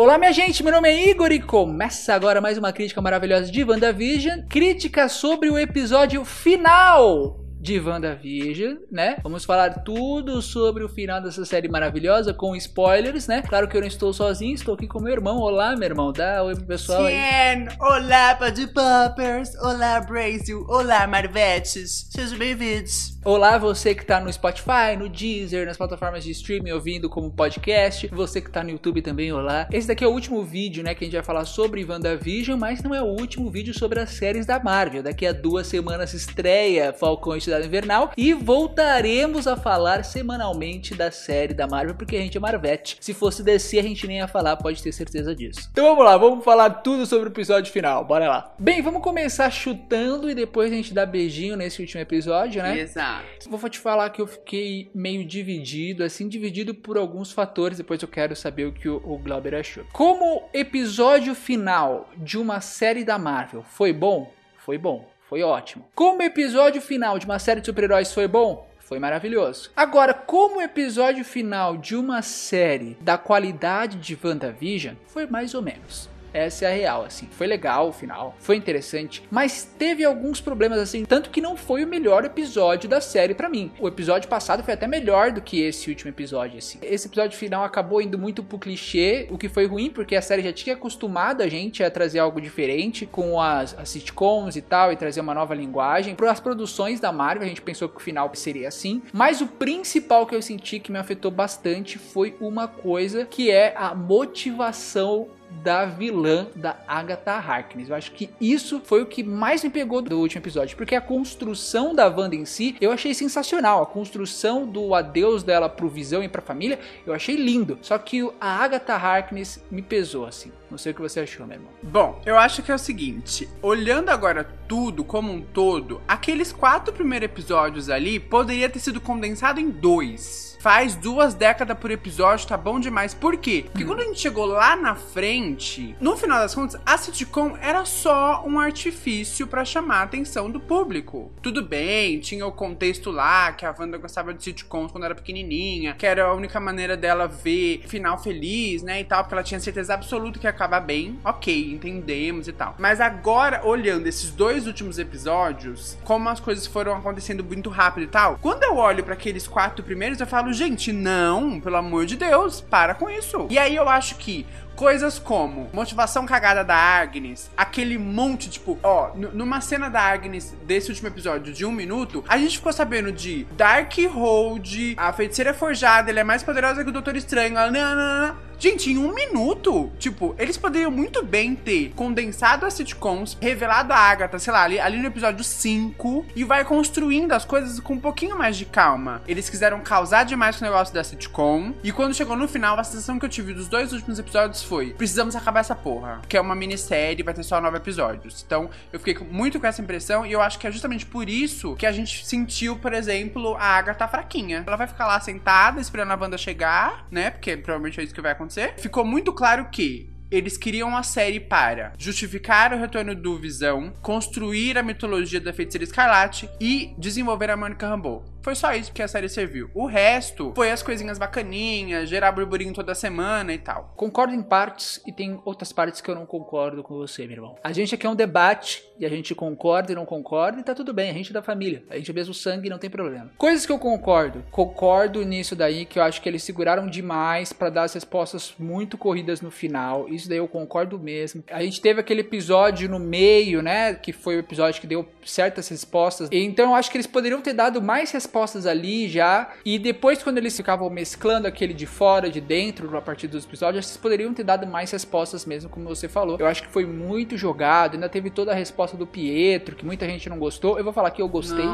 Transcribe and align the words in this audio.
Olá, 0.00 0.16
minha 0.16 0.32
gente, 0.32 0.62
meu 0.62 0.70
nome 0.70 0.88
é 0.88 1.10
Igor 1.10 1.32
e 1.32 1.42
começa 1.42 2.14
agora 2.14 2.40
mais 2.40 2.56
uma 2.56 2.72
crítica 2.72 3.02
maravilhosa 3.02 3.50
de 3.50 3.64
WandaVision. 3.64 4.42
Crítica 4.48 5.08
sobre 5.08 5.50
o 5.50 5.58
episódio 5.58 6.24
final 6.24 7.47
de 7.60 7.80
WandaVision, 7.80 8.76
né? 8.90 9.16
Vamos 9.22 9.44
falar 9.44 9.82
tudo 9.82 10.40
sobre 10.40 10.84
o 10.84 10.88
final 10.88 11.20
dessa 11.20 11.44
série 11.44 11.68
maravilhosa 11.68 12.32
com 12.32 12.54
spoilers, 12.56 13.26
né? 13.26 13.42
Claro 13.42 13.68
que 13.68 13.76
eu 13.76 13.80
não 13.80 13.88
estou 13.88 14.12
sozinho, 14.12 14.54
estou 14.54 14.74
aqui 14.74 14.86
com 14.86 15.00
meu 15.00 15.12
irmão. 15.12 15.38
Olá, 15.38 15.74
meu 15.74 15.88
irmão. 15.88 16.12
Dá 16.12 16.42
oi 16.42 16.54
pro 16.54 16.66
pessoal 16.66 17.04
aí. 17.04 17.14
Jen, 17.14 17.68
olá, 17.80 18.34
Pad 18.36 18.66
Poppers, 18.68 19.54
olá, 19.56 20.00
Brasil, 20.00 20.64
olá, 20.68 21.06
Marvetes, 21.06 22.08
sejam 22.10 22.38
bem-vindos. 22.38 23.18
Olá, 23.24 23.58
você 23.58 23.94
que 23.94 24.06
tá 24.06 24.20
no 24.20 24.32
Spotify, 24.32 24.96
no 24.96 25.08
Deezer, 25.08 25.66
nas 25.66 25.76
plataformas 25.76 26.24
de 26.24 26.30
streaming 26.30 26.70
ouvindo 26.70 27.10
como 27.10 27.30
podcast. 27.30 28.06
Você 28.08 28.40
que 28.40 28.50
tá 28.50 28.62
no 28.62 28.70
YouTube 28.70 29.02
também, 29.02 29.32
olá. 29.32 29.68
Esse 29.70 29.88
daqui 29.88 30.02
é 30.02 30.06
o 30.06 30.12
último 30.12 30.42
vídeo, 30.44 30.82
né, 30.82 30.94
que 30.94 31.04
a 31.04 31.06
gente 31.06 31.16
vai 31.16 31.24
falar 31.24 31.44
sobre 31.44 31.84
WandaVision, 31.84 32.58
mas 32.58 32.82
não 32.82 32.94
é 32.94 33.02
o 33.02 33.06
último 33.06 33.50
vídeo 33.50 33.74
sobre 33.74 34.00
as 34.00 34.10
séries 34.10 34.46
da 34.46 34.62
Marvel. 34.62 35.02
Daqui 35.02 35.26
a 35.26 35.32
duas 35.32 35.66
semanas 35.66 36.14
estreia 36.14 36.92
Falcão 36.92 37.36
Cidade 37.48 37.66
Invernal 37.66 38.12
e 38.16 38.34
voltaremos 38.34 39.46
a 39.46 39.56
falar 39.56 40.04
semanalmente 40.04 40.94
da 40.94 41.10
série 41.10 41.54
da 41.54 41.66
Marvel, 41.66 41.94
porque 41.94 42.16
a 42.16 42.20
gente 42.20 42.36
é 42.36 42.40
Marvete. 42.40 42.98
Se 43.00 43.14
fosse 43.14 43.42
DC, 43.42 43.78
a 43.78 43.82
gente 43.82 44.06
nem 44.06 44.18
ia 44.18 44.28
falar, 44.28 44.56
pode 44.56 44.82
ter 44.82 44.92
certeza 44.92 45.34
disso. 45.34 45.68
Então 45.72 45.86
vamos 45.86 46.04
lá, 46.04 46.16
vamos 46.16 46.44
falar 46.44 46.70
tudo 46.70 47.06
sobre 47.06 47.28
o 47.28 47.32
episódio 47.32 47.72
final, 47.72 48.04
bora 48.04 48.28
lá. 48.28 48.54
Bem, 48.58 48.82
vamos 48.82 49.02
começar 49.02 49.50
chutando 49.50 50.30
e 50.30 50.34
depois 50.34 50.70
a 50.70 50.74
gente 50.74 50.92
dá 50.92 51.06
beijinho 51.06 51.56
nesse 51.56 51.80
último 51.80 52.00
episódio, 52.02 52.62
né? 52.62 52.78
Exato. 52.78 53.48
Vou 53.48 53.68
te 53.70 53.78
falar 53.78 54.10
que 54.10 54.20
eu 54.20 54.26
fiquei 54.26 54.90
meio 54.94 55.24
dividido, 55.24 56.04
assim, 56.04 56.28
dividido 56.28 56.74
por 56.74 56.98
alguns 56.98 57.32
fatores. 57.32 57.78
Depois 57.78 58.02
eu 58.02 58.08
quero 58.08 58.36
saber 58.36 58.66
o 58.66 58.72
que 58.72 58.88
o, 58.88 58.96
o 59.04 59.18
Glauber 59.18 59.54
achou. 59.54 59.84
Como 59.92 60.48
episódio 60.52 61.34
final 61.34 62.08
de 62.16 62.36
uma 62.36 62.60
série 62.60 63.04
da 63.04 63.18
Marvel 63.18 63.62
foi 63.62 63.92
bom? 63.92 64.32
Foi 64.58 64.76
bom, 64.76 65.08
foi 65.28 65.42
ótimo. 65.42 65.84
Como 65.94 66.22
episódio 66.22 66.80
final 66.80 67.18
de 67.18 67.26
uma 67.26 67.38
série 67.38 67.60
de 67.60 67.66
super-heróis 67.66 68.14
foi 68.14 68.26
bom? 68.26 68.66
Foi 68.78 68.98
maravilhoso. 68.98 69.70
Agora, 69.76 70.14
como 70.14 70.62
episódio 70.62 71.22
final 71.22 71.76
de 71.76 71.94
uma 71.94 72.22
série 72.22 72.96
da 73.02 73.18
qualidade 73.18 73.98
de 73.98 74.18
WandaVision, 74.24 74.94
foi 75.06 75.26
mais 75.26 75.52
ou 75.52 75.60
menos. 75.60 76.08
Essa 76.38 76.66
é 76.66 76.68
a 76.68 76.74
real, 76.74 77.04
assim. 77.04 77.28
Foi 77.32 77.48
legal 77.48 77.88
o 77.88 77.92
final, 77.92 78.36
foi 78.38 78.54
interessante, 78.54 79.24
mas 79.28 79.64
teve 79.76 80.04
alguns 80.04 80.40
problemas, 80.40 80.78
assim, 80.78 81.04
tanto 81.04 81.30
que 81.30 81.40
não 81.40 81.56
foi 81.56 81.84
o 81.84 81.88
melhor 81.88 82.24
episódio 82.24 82.88
da 82.88 83.00
série 83.00 83.34
para 83.34 83.48
mim. 83.48 83.72
O 83.80 83.88
episódio 83.88 84.28
passado 84.28 84.62
foi 84.62 84.74
até 84.74 84.86
melhor 84.86 85.32
do 85.32 85.42
que 85.42 85.60
esse 85.60 85.90
último 85.90 86.10
episódio, 86.10 86.58
assim. 86.58 86.78
Esse 86.80 87.08
episódio 87.08 87.36
final 87.36 87.64
acabou 87.64 88.00
indo 88.00 88.16
muito 88.16 88.44
pro 88.44 88.56
clichê, 88.56 89.26
o 89.30 89.36
que 89.36 89.48
foi 89.48 89.66
ruim, 89.66 89.90
porque 89.90 90.14
a 90.14 90.22
série 90.22 90.42
já 90.42 90.52
tinha 90.52 90.76
acostumado 90.76 91.42
a 91.42 91.48
gente 91.48 91.82
a 91.82 91.90
trazer 91.90 92.20
algo 92.20 92.40
diferente 92.40 93.04
com 93.04 93.40
as, 93.40 93.76
as 93.76 93.88
sitcoms 93.88 94.54
e 94.54 94.62
tal, 94.62 94.92
e 94.92 94.96
trazer 94.96 95.20
uma 95.20 95.34
nova 95.34 95.56
linguagem. 95.56 96.14
Para 96.14 96.30
as 96.30 96.38
produções 96.38 97.00
da 97.00 97.10
Marvel, 97.10 97.46
a 97.46 97.48
gente 97.48 97.62
pensou 97.62 97.88
que 97.88 97.96
o 97.96 98.00
final 98.00 98.30
seria 98.34 98.68
assim, 98.68 99.02
mas 99.12 99.40
o 99.40 99.48
principal 99.48 100.24
que 100.24 100.36
eu 100.36 100.42
senti 100.42 100.78
que 100.78 100.92
me 100.92 100.98
afetou 100.98 101.32
bastante 101.32 101.98
foi 101.98 102.36
uma 102.40 102.68
coisa 102.68 103.24
que 103.24 103.50
é 103.50 103.74
a 103.76 103.92
motivação 103.92 105.28
da 105.62 105.84
vilã 105.84 106.46
da 106.54 106.76
Agatha 106.86 107.32
Harkness. 107.32 107.88
Eu 107.88 107.96
acho 107.96 108.12
que 108.12 108.30
isso 108.40 108.80
foi 108.84 109.02
o 109.02 109.06
que 109.06 109.22
mais 109.22 109.62
me 109.64 109.70
pegou 109.70 110.02
do 110.02 110.18
último 110.18 110.40
episódio, 110.40 110.76
porque 110.76 110.94
a 110.94 111.00
construção 111.00 111.94
da 111.94 112.06
Wanda 112.06 112.36
em 112.36 112.44
si 112.44 112.76
eu 112.80 112.90
achei 112.90 113.14
sensacional. 113.14 113.82
A 113.82 113.86
construção 113.86 114.66
do 114.66 114.94
adeus 114.94 115.42
dela 115.42 115.68
pro 115.68 115.88
Visão 115.88 116.22
e 116.22 116.28
pra 116.28 116.42
família 116.42 116.78
eu 117.06 117.12
achei 117.12 117.36
lindo. 117.36 117.78
Só 117.82 117.98
que 117.98 118.28
a 118.40 118.62
Agatha 118.62 118.94
Harkness 118.94 119.62
me 119.70 119.82
pesou 119.82 120.26
assim. 120.26 120.52
Não 120.70 120.76
sei 120.76 120.92
o 120.92 120.94
que 120.94 121.00
você 121.00 121.20
achou, 121.20 121.46
meu 121.46 121.56
irmão. 121.56 121.72
Bom, 121.82 122.20
eu 122.26 122.36
acho 122.36 122.62
que 122.62 122.70
é 122.70 122.74
o 122.74 122.78
seguinte: 122.78 123.48
olhando 123.62 124.10
agora 124.10 124.44
tudo 124.68 125.02
como 125.02 125.32
um 125.32 125.40
todo, 125.40 126.00
aqueles 126.06 126.52
quatro 126.52 126.92
primeiros 126.92 127.26
episódios 127.26 127.88
ali 127.88 128.20
poderia 128.20 128.68
ter 128.68 128.78
sido 128.78 129.00
condensado 129.00 129.60
em 129.60 129.70
dois 129.70 130.47
faz 130.68 130.94
duas 130.94 131.32
décadas 131.32 131.78
por 131.78 131.90
episódio, 131.90 132.46
tá 132.46 132.54
bom 132.54 132.78
demais. 132.78 133.14
Por 133.14 133.38
quê? 133.38 133.64
Porque 133.72 133.86
quando 133.86 134.00
a 134.00 134.04
gente 134.04 134.20
chegou 134.20 134.44
lá 134.44 134.76
na 134.76 134.94
frente, 134.94 135.96
no 135.98 136.14
final 136.14 136.40
das 136.40 136.54
contas, 136.54 136.78
a 136.84 136.98
sitcom 136.98 137.56
era 137.62 137.86
só 137.86 138.44
um 138.46 138.60
artifício 138.60 139.46
para 139.46 139.64
chamar 139.64 140.00
a 140.00 140.02
atenção 140.02 140.50
do 140.50 140.60
público. 140.60 141.32
Tudo 141.40 141.62
bem, 141.62 142.20
tinha 142.20 142.46
o 142.46 142.52
contexto 142.52 143.10
lá, 143.10 143.50
que 143.52 143.64
a 143.64 143.74
Wanda 143.78 143.96
gostava 143.96 144.34
de 144.34 144.44
sitcoms 144.44 144.92
quando 144.92 145.04
era 145.04 145.14
pequenininha, 145.14 145.94
que 145.94 146.04
era 146.04 146.26
a 146.26 146.34
única 146.34 146.60
maneira 146.60 146.98
dela 146.98 147.26
ver 147.26 147.84
final 147.86 148.18
feliz, 148.18 148.82
né, 148.82 149.00
e 149.00 149.04
tal, 149.04 149.22
porque 149.22 149.36
ela 149.36 149.42
tinha 149.42 149.60
certeza 149.60 149.94
absoluta 149.94 150.38
que 150.38 150.46
ia 150.46 150.50
acabar 150.50 150.80
bem. 150.80 151.18
Ok, 151.24 151.72
entendemos 151.72 152.46
e 152.46 152.52
tal. 152.52 152.74
Mas 152.78 153.00
agora, 153.00 153.64
olhando 153.64 154.06
esses 154.06 154.30
dois 154.30 154.66
últimos 154.66 154.98
episódios, 154.98 155.96
como 156.04 156.28
as 156.28 156.40
coisas 156.40 156.66
foram 156.66 156.94
acontecendo 156.94 157.42
muito 157.42 157.70
rápido 157.70 158.04
e 158.04 158.08
tal, 158.08 158.36
quando 158.42 158.64
eu 158.64 158.76
olho 158.76 159.02
para 159.02 159.14
aqueles 159.14 159.48
quatro 159.48 159.82
primeiros, 159.82 160.20
eu 160.20 160.26
falo, 160.26 160.57
gente, 160.58 160.92
não, 160.92 161.60
pelo 161.60 161.76
amor 161.76 162.04
de 162.04 162.16
Deus, 162.16 162.60
para 162.60 162.94
com 162.94 163.08
isso. 163.08 163.46
E 163.48 163.58
aí 163.58 163.76
eu 163.76 163.88
acho 163.88 164.16
que 164.16 164.44
coisas 164.74 165.18
como 165.18 165.68
motivação 165.72 166.24
cagada 166.26 166.62
da 166.62 166.76
Agnes, 166.76 167.50
aquele 167.56 167.98
monte, 167.98 168.48
tipo, 168.48 168.78
ó, 168.82 169.10
numa 169.14 169.60
cena 169.60 169.88
da 169.88 170.00
Agnes 170.00 170.54
desse 170.64 170.90
último 170.90 171.08
episódio 171.08 171.52
de 171.52 171.64
um 171.64 171.72
minuto, 171.72 172.24
a 172.28 172.38
gente 172.38 172.58
ficou 172.58 172.72
sabendo 172.72 173.10
de 173.10 173.44
Darkhold, 173.56 174.94
a 174.96 175.12
feiticeira 175.12 175.54
forjada, 175.54 176.10
ele 176.10 176.20
é 176.20 176.24
mais 176.24 176.42
poderosa 176.42 176.84
que 176.84 176.90
o 176.90 176.92
Doutor 176.92 177.16
Estranho, 177.16 177.56
ela, 177.56 177.70
não, 177.70 177.94
não, 177.94 178.28
não. 178.28 178.47
Gente, 178.60 178.90
em 178.90 178.98
um 178.98 179.14
minuto, 179.14 179.88
tipo, 180.00 180.34
eles 180.36 180.56
poderiam 180.56 180.90
muito 180.90 181.24
bem 181.24 181.54
ter 181.54 181.92
condensado 181.94 182.66
as 182.66 182.74
sitcoms, 182.74 183.38
revelado 183.40 183.92
a 183.92 183.96
Agatha, 183.96 184.36
sei 184.40 184.52
lá, 184.52 184.64
ali, 184.64 184.80
ali 184.80 184.98
no 184.98 185.06
episódio 185.06 185.44
5, 185.44 186.26
e 186.34 186.42
vai 186.42 186.64
construindo 186.64 187.30
as 187.30 187.44
coisas 187.44 187.78
com 187.78 187.92
um 187.92 188.00
pouquinho 188.00 188.36
mais 188.36 188.56
de 188.56 188.64
calma. 188.64 189.22
Eles 189.28 189.48
quiseram 189.48 189.78
causar 189.78 190.24
demais 190.24 190.56
com 190.56 190.64
o 190.64 190.68
negócio 190.68 190.92
da 190.92 191.04
sitcom, 191.04 191.72
e 191.84 191.92
quando 191.92 192.16
chegou 192.16 192.34
no 192.34 192.48
final, 192.48 192.76
a 192.76 192.82
sensação 192.82 193.16
que 193.16 193.24
eu 193.24 193.28
tive 193.28 193.54
dos 193.54 193.68
dois 193.68 193.92
últimos 193.92 194.18
episódios 194.18 194.60
foi: 194.60 194.92
precisamos 194.92 195.36
acabar 195.36 195.60
essa 195.60 195.76
porra. 195.76 196.20
Que 196.28 196.36
é 196.36 196.40
uma 196.40 196.56
minissérie, 196.56 197.22
vai 197.22 197.34
ter 197.34 197.44
só 197.44 197.60
nove 197.60 197.76
episódios. 197.76 198.42
Então, 198.44 198.68
eu 198.92 198.98
fiquei 198.98 199.16
muito 199.24 199.60
com 199.60 199.68
essa 199.68 199.80
impressão, 199.80 200.26
e 200.26 200.32
eu 200.32 200.42
acho 200.42 200.58
que 200.58 200.66
é 200.66 200.72
justamente 200.72 201.06
por 201.06 201.28
isso 201.28 201.76
que 201.76 201.86
a 201.86 201.92
gente 201.92 202.26
sentiu, 202.26 202.74
por 202.74 202.92
exemplo, 202.92 203.54
a 203.54 203.76
Agatha 203.76 204.08
fraquinha. 204.08 204.64
Ela 204.66 204.76
vai 204.76 204.88
ficar 204.88 205.06
lá 205.06 205.20
sentada, 205.20 205.80
esperando 205.80 206.10
a 206.10 206.16
banda 206.16 206.36
chegar, 206.36 207.06
né? 207.08 207.30
Porque 207.30 207.56
provavelmente 207.56 208.00
é 208.00 208.02
isso 208.02 208.12
que 208.12 208.20
vai 208.20 208.32
acontecer 208.32 208.47
acontecer. 208.48 208.74
Ficou 208.78 209.04
muito 209.04 209.32
claro 209.32 209.68
que 209.70 210.10
eles 210.30 210.56
queriam 210.56 210.96
a 210.96 211.02
série 211.02 211.40
para 211.40 211.92
justificar 211.96 212.72
o 212.72 212.78
retorno 212.78 213.14
do 213.14 213.38
Visão, 213.38 213.92
construir 214.02 214.76
a 214.76 214.82
mitologia 214.82 215.40
da 215.40 215.52
Feiticeira 215.52 215.84
Escarlate 215.84 216.48
e 216.60 216.94
desenvolver 216.98 217.50
a 217.50 217.56
Mônica 217.56 217.86
Rambeau. 217.86 218.24
Foi 218.48 218.54
só 218.54 218.72
isso 218.72 218.92
que 218.92 219.02
a 219.02 219.06
série 219.06 219.28
serviu. 219.28 219.70
O 219.74 219.84
resto 219.84 220.54
foi 220.54 220.70
as 220.70 220.82
coisinhas 220.82 221.18
bacaninhas, 221.18 222.08
gerar 222.08 222.32
burburinho 222.32 222.72
toda 222.72 222.94
semana 222.94 223.52
e 223.52 223.58
tal. 223.58 223.92
Concordo 223.94 224.32
em 224.32 224.42
partes 224.42 225.02
e 225.06 225.12
tem 225.12 225.38
outras 225.44 225.70
partes 225.70 226.00
que 226.00 226.10
eu 226.10 226.14
não 226.14 226.24
concordo 226.24 226.82
com 226.82 226.94
você, 226.94 227.26
meu 227.26 227.36
irmão. 227.36 227.56
A 227.62 227.74
gente 227.74 227.94
aqui 227.94 228.06
é 228.06 228.08
um 228.08 228.14
debate 228.14 228.82
e 228.98 229.04
a 229.04 229.08
gente 229.10 229.34
concorda 229.34 229.92
e 229.92 229.94
não 229.94 230.06
concorda 230.06 230.60
e 230.60 230.62
tá 230.62 230.74
tudo 230.74 230.94
bem. 230.94 231.10
A 231.10 231.12
gente 231.12 231.28
é 231.28 231.34
da 231.34 231.42
família. 231.42 231.82
A 231.90 231.96
gente 231.96 232.10
é 232.10 232.14
mesmo 232.14 232.32
sangue 232.32 232.70
não 232.70 232.78
tem 232.78 232.88
problema. 232.88 233.30
Coisas 233.36 233.66
que 233.66 233.72
eu 233.72 233.78
concordo. 233.78 234.42
Concordo 234.50 235.22
nisso 235.26 235.54
daí 235.54 235.84
que 235.84 235.98
eu 235.98 236.02
acho 236.02 236.22
que 236.22 236.28
eles 236.30 236.42
seguraram 236.42 236.86
demais 236.86 237.52
para 237.52 237.68
dar 237.68 237.82
as 237.82 237.92
respostas 237.92 238.54
muito 238.58 238.96
corridas 238.96 239.42
no 239.42 239.50
final. 239.50 240.08
Isso 240.08 240.26
daí 240.26 240.38
eu 240.38 240.48
concordo 240.48 240.98
mesmo. 240.98 241.44
A 241.50 241.62
gente 241.62 241.82
teve 241.82 242.00
aquele 242.00 242.22
episódio 242.22 242.88
no 242.88 242.98
meio, 242.98 243.60
né? 243.60 243.92
Que 243.92 244.10
foi 244.10 244.36
o 244.36 244.40
episódio 244.40 244.80
que 244.80 244.86
deu 244.86 245.06
certas 245.22 245.68
respostas. 245.68 246.30
Então 246.32 246.70
eu 246.70 246.74
acho 246.74 246.90
que 246.90 246.96
eles 246.96 247.06
poderiam 247.06 247.42
ter 247.42 247.52
dado 247.52 247.82
mais 247.82 248.10
respostas 248.10 248.37
respostas 248.38 248.66
ali 248.66 249.08
já. 249.08 249.48
E 249.64 249.78
depois, 249.78 250.22
quando 250.22 250.38
eles 250.38 250.56
ficavam 250.56 250.88
mesclando 250.88 251.46
aquele 251.46 251.74
de 251.74 251.86
fora, 251.86 252.30
de 252.30 252.40
dentro, 252.40 252.96
a 252.96 253.00
partir 253.00 253.26
dos 253.26 253.44
episódios, 253.44 253.86
vocês 253.86 253.96
poderiam 253.96 254.32
ter 254.32 254.44
dado 254.44 254.66
mais 254.66 254.90
respostas 254.90 255.44
mesmo, 255.44 255.68
como 255.68 255.88
você 255.88 256.08
falou. 256.08 256.36
Eu 256.38 256.46
acho 256.46 256.62
que 256.62 256.68
foi 256.68 256.86
muito 256.86 257.36
jogado. 257.36 257.94
Ainda 257.94 258.08
teve 258.08 258.30
toda 258.30 258.52
a 258.52 258.54
resposta 258.54 258.96
do 258.96 259.06
Pietro, 259.06 259.74
que 259.74 259.84
muita 259.84 260.06
gente 260.06 260.28
não 260.28 260.38
gostou. 260.38 260.78
Eu 260.78 260.84
vou 260.84 260.92
falar 260.92 261.10
que 261.10 261.20
eu 261.20 261.28
gostei. 261.28 261.66